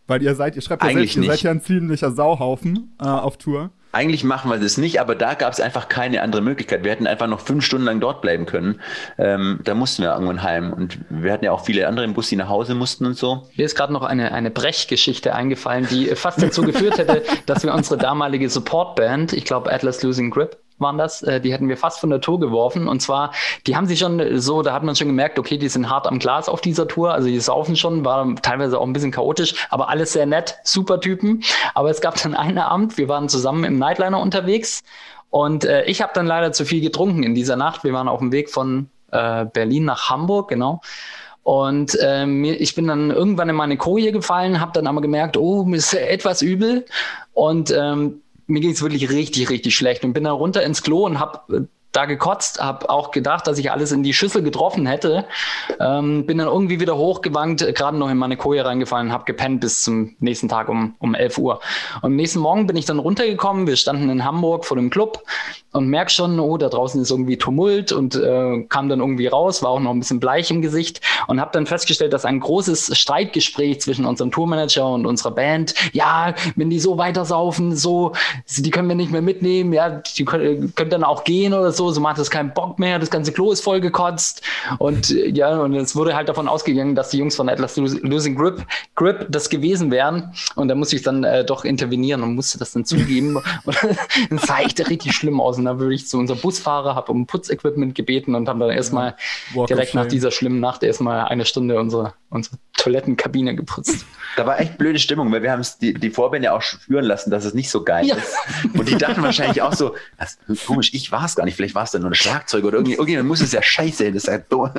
[0.09, 3.06] weil ihr seid, ihr schreibt ja Eigentlich selbst, ihr seid ja ein ziemlicher Sauhaufen äh,
[3.06, 3.70] auf Tour.
[3.90, 6.84] Eigentlich machen wir das nicht, aber da gab es einfach keine andere Möglichkeit.
[6.84, 8.80] Wir hätten einfach noch fünf Stunden lang dort bleiben können.
[9.16, 10.74] Ähm, da mussten wir irgendwann heim.
[10.74, 13.48] Und wir hatten ja auch viele andere im Bus, die nach Hause mussten und so.
[13.56, 17.72] Mir ist gerade noch eine, eine Brechgeschichte eingefallen, die fast dazu geführt hätte, dass wir
[17.72, 22.00] unsere damalige Supportband, ich glaube Atlas Losing Grip, waren das, äh, die hätten wir fast
[22.00, 22.88] von der Tour geworfen.
[22.88, 23.32] Und zwar,
[23.66, 26.18] die haben sich schon so, da hat man schon gemerkt, okay, die sind hart am
[26.18, 27.12] Glas auf dieser Tour.
[27.12, 31.00] Also die saufen schon, war teilweise auch ein bisschen chaotisch, aber alles sehr nett, super
[31.00, 31.42] Typen.
[31.74, 34.82] Aber es gab dann einen Abend, wir waren zusammen im Nightliner unterwegs
[35.30, 37.84] und äh, ich habe dann leider zu viel getrunken in dieser Nacht.
[37.84, 40.80] Wir waren auf dem Weg von äh, Berlin nach Hamburg, genau.
[41.42, 45.66] Und ähm, ich bin dann irgendwann in meine Koje gefallen, habe dann aber gemerkt, oh,
[45.72, 46.84] ist etwas übel.
[47.32, 51.05] Und ähm, mir ging es wirklich richtig, richtig schlecht und bin dann runter ins Klo
[51.05, 51.61] und habe äh,
[51.92, 55.26] da gekotzt, habe auch gedacht, dass ich alles in die Schüssel getroffen hätte.
[55.80, 59.82] Ähm, bin dann irgendwie wieder hochgewankt, gerade noch in meine Koje reingefallen, habe gepennt bis
[59.82, 61.61] zum nächsten Tag um, um 11 Uhr.
[61.96, 63.66] Und am nächsten Morgen bin ich dann runtergekommen.
[63.66, 65.22] Wir standen in Hamburg vor dem Club
[65.78, 69.62] und merk schon, oh, da draußen ist irgendwie Tumult und äh, kam dann irgendwie raus,
[69.62, 72.98] war auch noch ein bisschen bleich im Gesicht und habe dann festgestellt, dass ein großes
[72.98, 78.12] Streitgespräch zwischen unserem Tourmanager und unserer Band, ja, wenn die so weiter saufen, so,
[78.56, 81.90] die können wir nicht mehr mitnehmen, ja, die können, können dann auch gehen oder so,
[81.90, 84.42] so macht es keinen Bock mehr, das ganze Klo ist voll gekotzt
[84.78, 88.64] und ja, und es wurde halt davon ausgegangen, dass die Jungs von Atlas Losing Grip,
[88.94, 92.72] Grip das gewesen wären und da musste ich dann äh, doch intervenieren und musste das
[92.72, 93.38] dann zugeben.
[93.64, 93.76] Und
[94.30, 95.58] dann sah ich da richtig schlimm aus.
[95.58, 99.16] Und dann würde ich zu unserem Busfahrer, habe um Putzequipment gebeten und haben dann erstmal
[99.68, 104.04] direkt nach dieser schlimmen Nacht erstmal eine Stunde unsere, unsere Toilettenkabine geputzt.
[104.36, 107.30] Da war echt blöde Stimmung, weil wir haben es die, die Vorbände auch spüren lassen,
[107.30, 108.16] dass es nicht so geil ja.
[108.16, 108.34] ist.
[108.74, 111.84] Und die dachten wahrscheinlich auch so, das, komisch, ich war es gar nicht, vielleicht war
[111.84, 114.38] es dann nur ein Schlagzeug oder irgendwie, irgendjemand muss es ja scheiße, das ist ja
[114.38, 114.70] dumm.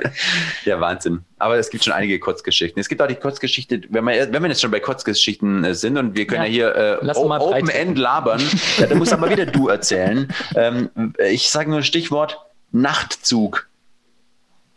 [0.65, 1.23] Ja, Wahnsinn.
[1.39, 2.79] Aber es gibt schon einige Kurzgeschichten.
[2.79, 5.97] Es gibt auch die Kurzgeschichte, wenn wir, wenn wir jetzt schon bei Kurzgeschichten äh, sind
[5.97, 8.41] und wir können ja, ja hier äh, Open End labern,
[8.77, 10.31] ja, dann muss aber wieder du erzählen.
[10.55, 10.89] Ähm,
[11.29, 12.39] ich sage nur Stichwort
[12.71, 13.67] Nachtzug.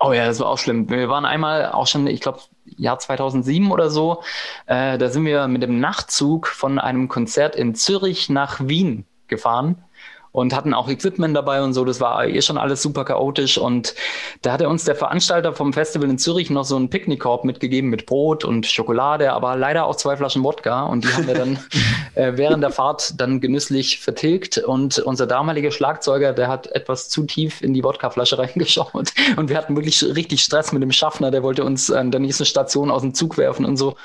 [0.00, 0.90] Oh ja, das war auch schlimm.
[0.90, 2.40] Wir waren einmal auch schon, ich glaube,
[2.78, 4.22] Jahr 2007 oder so,
[4.66, 9.84] äh, da sind wir mit dem Nachtzug von einem Konzert in Zürich nach Wien gefahren
[10.33, 11.85] und hatten auch Equipment dabei und so.
[11.85, 13.59] Das war eh schon alles super chaotisch.
[13.59, 13.95] Und
[14.41, 18.07] da hatte uns der Veranstalter vom Festival in Zürich noch so einen Picknickkorb mitgegeben mit
[18.07, 20.85] Brot und Schokolade, aber leider auch zwei Flaschen Wodka.
[20.85, 21.59] Und die haben wir dann
[22.14, 24.57] äh, während der Fahrt dann genüsslich vertilgt.
[24.57, 29.12] Und unser damaliger Schlagzeuger, der hat etwas zu tief in die Wodkaflasche reingeschaut.
[29.37, 31.30] Und wir hatten wirklich richtig Stress mit dem Schaffner.
[31.30, 33.97] Der wollte uns an der nächsten Station aus dem Zug werfen und so.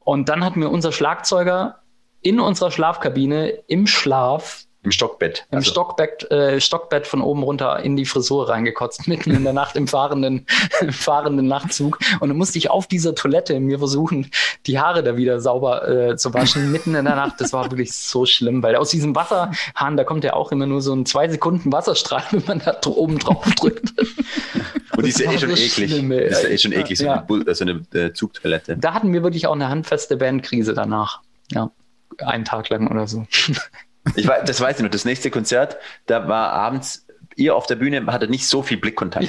[0.00, 1.82] Und dann hat mir unser Schlagzeuger
[2.20, 5.46] in unserer Schlafkabine im Schlaf im Stockbett.
[5.50, 5.70] Im also.
[5.70, 9.88] Stockbett, äh, Stockbett von oben runter in die Frisur reingekotzt, mitten in der Nacht im
[9.88, 10.46] fahrenden,
[10.80, 11.98] im fahrenden Nachtzug.
[12.20, 14.30] Und dann musste ich auf dieser Toilette mir versuchen,
[14.66, 17.40] die Haare da wieder sauber äh, zu waschen, mitten in der Nacht.
[17.40, 20.80] Das war wirklich so schlimm, weil aus diesem Wasserhahn, da kommt ja auch immer nur
[20.80, 23.92] so ein zwei Sekunden Wasserstrahl, wenn man da oben drauf drückt.
[24.96, 25.72] Und die ist ja eh schon eklig.
[25.72, 27.26] Schlimm, die ist ja eh schon eklig, ja.
[27.28, 28.76] so eine, so eine äh, Zugtoilette.
[28.76, 31.20] Da hatten wir wirklich auch eine handfeste Bandkrise danach.
[31.50, 31.70] Ja,
[32.18, 33.26] einen Tag lang oder so.
[34.16, 34.90] Ich weiß, das weiß ich noch.
[34.90, 37.06] Das nächste Konzert, da war abends,
[37.36, 39.28] ihr auf der Bühne hattet nicht so viel Blickkontakt.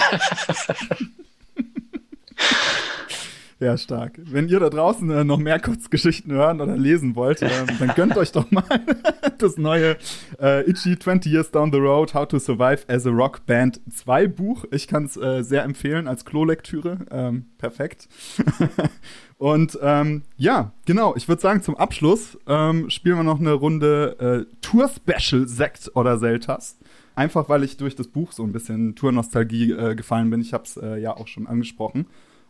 [3.62, 4.14] Ja, stark.
[4.16, 8.16] Wenn ihr da draußen äh, noch mehr Kurzgeschichten hören oder lesen wollt, ähm, dann gönnt
[8.16, 8.64] euch doch mal
[9.38, 9.98] das neue
[10.42, 14.28] äh, Itchy 20 Years Down the Road, How to Survive as a Rock Band 2
[14.28, 14.64] Buch.
[14.72, 17.00] Ich kann es äh, sehr empfehlen als Klolektüre.
[17.12, 18.08] Ähm, perfekt.
[19.40, 24.46] Und ähm, ja, genau, ich würde sagen, zum Abschluss ähm, spielen wir noch eine Runde
[24.48, 26.78] äh, Tour-Special Sekt oder Seltas.
[27.16, 30.42] Einfach weil ich durch das Buch so ein bisschen Tour-Nostalgie äh, gefallen bin.
[30.42, 32.06] Ich habe es äh, ja auch schon angesprochen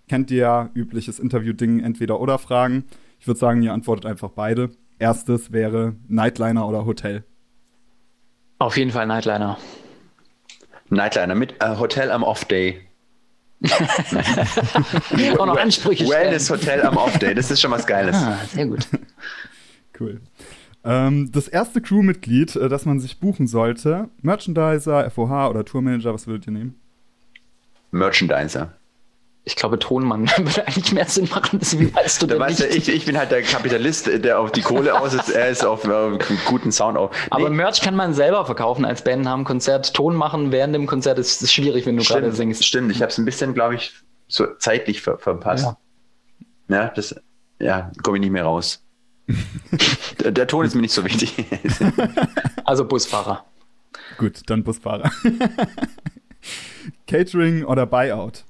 [0.10, 2.84] kennt ihr ja, übliches Interview-Ding, entweder oder Fragen.
[3.20, 4.72] Ich würde sagen, ihr antwortet einfach beide.
[4.98, 7.24] Erstes wäre Nightliner oder Hotel.
[8.58, 9.58] Auf jeden Fall Nightliner.
[10.90, 12.82] Nightliner mit äh, Hotel am Off-Day.
[15.38, 18.16] Auch noch Ansprüche Wellness Hotel am Off-Day, das ist schon was Geiles.
[18.16, 18.88] Ah, sehr gut.
[20.00, 20.22] cool.
[20.86, 26.26] Ähm, das erste Crewmitglied, äh, das man sich buchen sollte, Merchandiser, FOH oder Tourmanager, was
[26.26, 26.76] würdet ihr nehmen?
[27.92, 28.79] Merchandiser
[29.50, 32.88] ich glaube, Tonmann würde eigentlich mehr Sinn machen, deswegen weißt du da weißt nicht.
[32.88, 35.86] Ich, ich bin halt der Kapitalist, der auf die Kohle aus ist, er ist auf
[35.86, 37.12] äh, guten Sound auf.
[37.12, 37.28] Nee.
[37.32, 39.94] Aber Merch kann man selber verkaufen als Band dem Konzert.
[39.96, 42.64] Ton machen während dem Konzert ist, ist schwierig, wenn du gerade singst.
[42.64, 43.92] Stimmt, ich habe es ein bisschen, glaube ich,
[44.28, 45.66] so zeitlich ver verpasst.
[46.68, 47.16] Ja, ja das
[47.60, 48.86] ja, komme ich nicht mehr raus.
[50.24, 51.34] der, der Ton ist mir nicht so wichtig.
[52.66, 53.46] also Busfahrer.
[54.18, 55.12] Gut, dann Busfahrer.
[57.08, 58.46] Catering oder Buyout?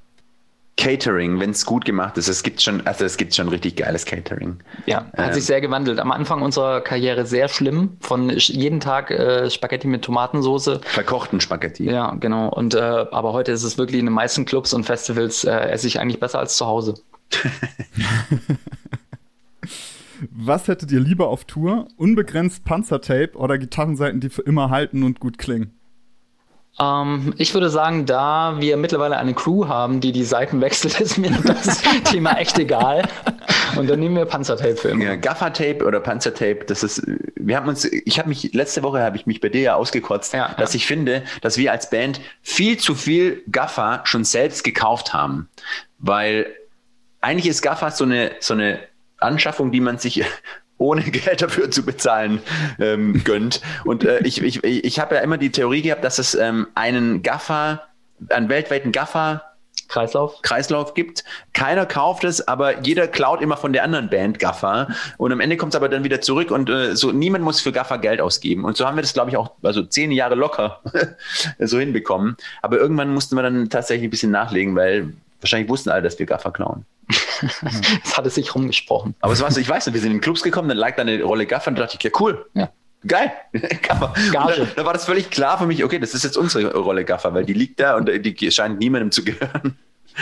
[0.80, 4.06] Catering, wenn es gut gemacht ist, es gibt schon, also es gibt schon richtig geiles
[4.06, 4.60] Catering.
[4.86, 5.34] Ja, hat ähm.
[5.34, 6.00] sich sehr gewandelt.
[6.00, 10.80] Am Anfang unserer Karriere sehr schlimm, von jeden Tag äh, Spaghetti mit Tomatensauce.
[10.84, 11.84] Verkochten Spaghetti.
[11.84, 12.48] Ja, genau.
[12.48, 15.86] Und äh, aber heute ist es wirklich in den meisten Clubs und Festivals äh, esse
[15.86, 16.94] ich eigentlich besser als zu Hause.
[20.32, 21.90] Was hättet ihr lieber auf Tour?
[21.98, 25.78] Unbegrenzt Panzertape oder Gitarrenseiten, die für immer halten und gut klingen?
[26.82, 31.18] Ähm, ich würde sagen, da wir mittlerweile eine Crew haben, die die Seiten wechselt, ist
[31.18, 33.08] mir das Thema echt egal.
[33.76, 35.04] Und dann nehmen wir Panzertape für immer.
[35.04, 37.04] Ja, Gaffertape oder Panzertape, das ist,
[37.36, 40.34] wir haben uns, ich habe mich, letzte Woche habe ich mich bei dir ja ausgekotzt,
[40.34, 40.78] ja, dass ja.
[40.78, 45.50] ich finde, dass wir als Band viel zu viel Gaffer schon selbst gekauft haben.
[45.98, 46.48] Weil
[47.22, 48.80] eigentlich ist Gaffer so eine, so eine
[49.18, 50.24] Anschaffung, die man sich
[50.80, 52.42] ohne Geld dafür zu bezahlen
[52.80, 53.62] ähm, gönnt.
[53.86, 57.22] Und äh, ich, ich, ich habe ja immer die Theorie gehabt, dass es ähm, einen
[57.22, 57.84] Gaffer,
[58.30, 59.44] einen weltweiten Gaffer
[59.88, 60.42] Kreislauf.
[60.42, 61.24] Kreislauf gibt.
[61.54, 64.88] Keiner kauft es, aber jeder klaut immer von der anderen Band Gaffer.
[65.18, 67.72] Und am Ende kommt es aber dann wieder zurück und äh, so niemand muss für
[67.72, 68.66] Gaffer Geld ausgeben.
[68.66, 70.82] Und so haben wir das, glaube ich, auch also zehn Jahre locker
[71.60, 72.38] so hinbekommen.
[72.62, 76.26] Aber irgendwann mussten wir dann tatsächlich ein bisschen nachlegen, weil wahrscheinlich wussten alle, dass wir
[76.26, 76.86] Gaffer klauen.
[78.04, 79.16] Es hatte sich rumgesprochen.
[79.20, 80.96] Aber es war so, ich weiß nicht, wir sind in den Clubs gekommen, dann lag
[80.96, 82.46] da eine Rolle Gaffer und da dachte ich, ja cool.
[82.54, 82.70] Ja.
[83.08, 83.32] Geil.
[83.82, 84.14] Gaffer.
[84.34, 87.34] Dann, da war das völlig klar für mich, okay, das ist jetzt unsere Rolle Gaffer,
[87.34, 89.78] weil die liegt da und die scheint niemandem zu gehören.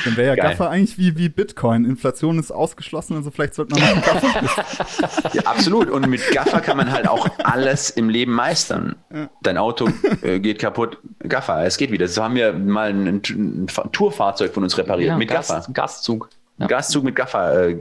[0.05, 0.51] Dann wäre ja Geil.
[0.51, 1.85] Gaffer eigentlich wie, wie Bitcoin.
[1.85, 5.29] Inflation ist ausgeschlossen, also vielleicht sollte man noch Gaffer.
[5.33, 5.89] ja, absolut.
[5.89, 8.95] Und mit Gaffer kann man halt auch alles im Leben meistern.
[9.13, 9.29] Ja.
[9.41, 9.89] Dein Auto
[10.21, 12.07] äh, geht kaputt, Gaffer, es geht wieder.
[12.07, 15.71] So haben wir mal ein, ein Tourfahrzeug von uns repariert ja, mit Gas, Gaffer.
[15.71, 16.29] Gastzug.
[16.59, 16.67] Ja.
[16.67, 17.77] Gastzug mit Gaffer äh,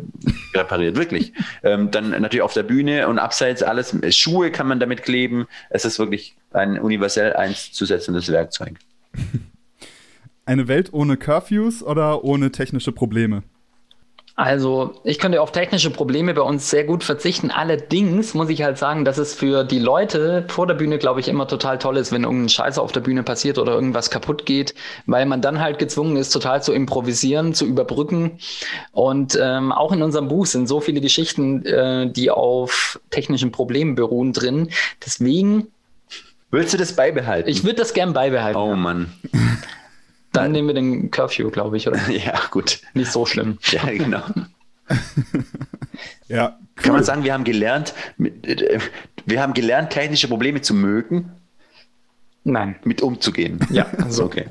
[0.55, 1.33] repariert, wirklich.
[1.63, 3.97] Ähm, dann natürlich auf der Bühne und abseits alles.
[4.15, 5.47] Schuhe kann man damit kleben.
[5.71, 8.75] Es ist wirklich ein universell einzusetzendes Werkzeug.
[10.45, 13.43] Eine Welt ohne Curfews oder ohne technische Probleme?
[14.39, 17.51] Also, ich könnte auf technische Probleme bei uns sehr gut verzichten.
[17.51, 21.29] Allerdings muss ich halt sagen, dass es für die Leute vor der Bühne, glaube ich,
[21.29, 24.75] immer total toll ist, wenn irgendein Scheiße auf der Bühne passiert oder irgendwas kaputt geht,
[25.07, 28.39] weil man dann halt gezwungen ist, total zu improvisieren, zu überbrücken.
[28.93, 33.95] Und ähm, auch in unserem Buch sind so viele Geschichten, äh, die auf technischen Problemen
[33.95, 34.69] beruhen drin.
[35.05, 35.69] Deswegen.
[36.51, 37.49] Willst du das beibehalten?
[37.49, 38.61] Ich würde das gern beibehalten.
[38.61, 39.15] Oh Mann.
[40.37, 42.09] Dann nehmen wir den Curfew, glaube ich, oder?
[42.11, 42.81] ja, gut.
[42.95, 43.59] Nicht so schlimm.
[43.71, 44.23] Ja, genau.
[46.29, 46.59] ja.
[46.59, 46.83] Cool.
[46.83, 48.79] Kann man sagen, wir haben gelernt, äh,
[49.25, 51.33] wir haben gelernt, technische Probleme zu mögen?
[52.45, 52.77] Nein.
[52.85, 53.59] Mit umzugehen.
[53.71, 54.25] Ja, also.
[54.25, 54.47] okay.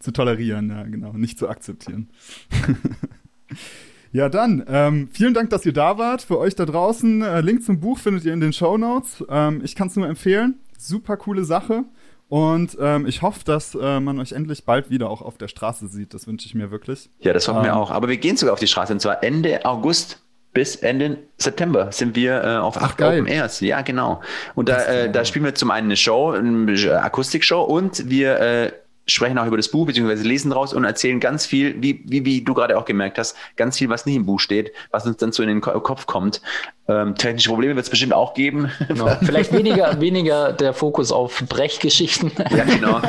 [0.00, 1.12] zu tolerieren, ja, genau.
[1.12, 2.10] Nicht zu akzeptieren.
[4.12, 6.22] ja, dann, ähm, vielen Dank, dass ihr da wart.
[6.22, 9.24] Für euch da draußen, äh, Link zum Buch findet ihr in den Show Notes.
[9.28, 10.54] Ähm, ich kann es nur empfehlen.
[10.78, 11.84] Super coole Sache.
[12.28, 15.86] Und ähm, ich hoffe, dass äh, man euch endlich bald wieder auch auf der Straße
[15.86, 16.12] sieht.
[16.12, 17.08] Das wünsche ich mir wirklich.
[17.20, 17.90] Ja, das hoffen ähm, wir auch.
[17.90, 22.16] Aber wir gehen sogar auf die Straße und zwar Ende August bis Ende September sind
[22.16, 23.60] wir äh, auf Ach, Open Airs.
[23.60, 24.22] Ja, genau.
[24.54, 28.72] Und da, äh, da spielen wir zum einen eine Show, eine Akustikshow und wir äh,
[29.06, 32.42] sprechen auch über das Buch, beziehungsweise lesen draus und erzählen ganz viel, wie, wie, wie
[32.42, 35.32] du gerade auch gemerkt hast, ganz viel, was nicht im Buch steht, was uns dann
[35.32, 36.42] so in den Kopf kommt.
[36.88, 38.70] Ähm, technische Probleme wird es bestimmt auch geben.
[38.88, 39.08] Genau.
[39.22, 42.32] Vielleicht weniger, weniger der Fokus auf Brechgeschichten.
[42.50, 43.00] Ja, genau.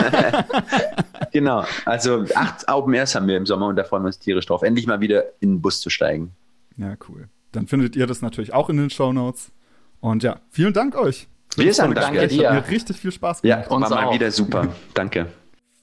[1.32, 1.66] genau.
[1.86, 4.64] Also acht Open Airs haben wir im Sommer und da freuen wir uns tierisch drauf,
[4.64, 6.32] endlich mal wieder in den Bus zu steigen.
[6.78, 7.28] Ja, cool.
[7.52, 9.52] Dann findet ihr das natürlich auch in den Show Notes.
[10.00, 11.28] Und ja, vielen Dank euch.
[11.56, 12.52] Wir sagen danke dir.
[12.52, 13.66] Hat mir richtig viel Spaß gemacht.
[13.66, 14.68] Ja, uns war mal wieder super.
[14.94, 15.28] Danke.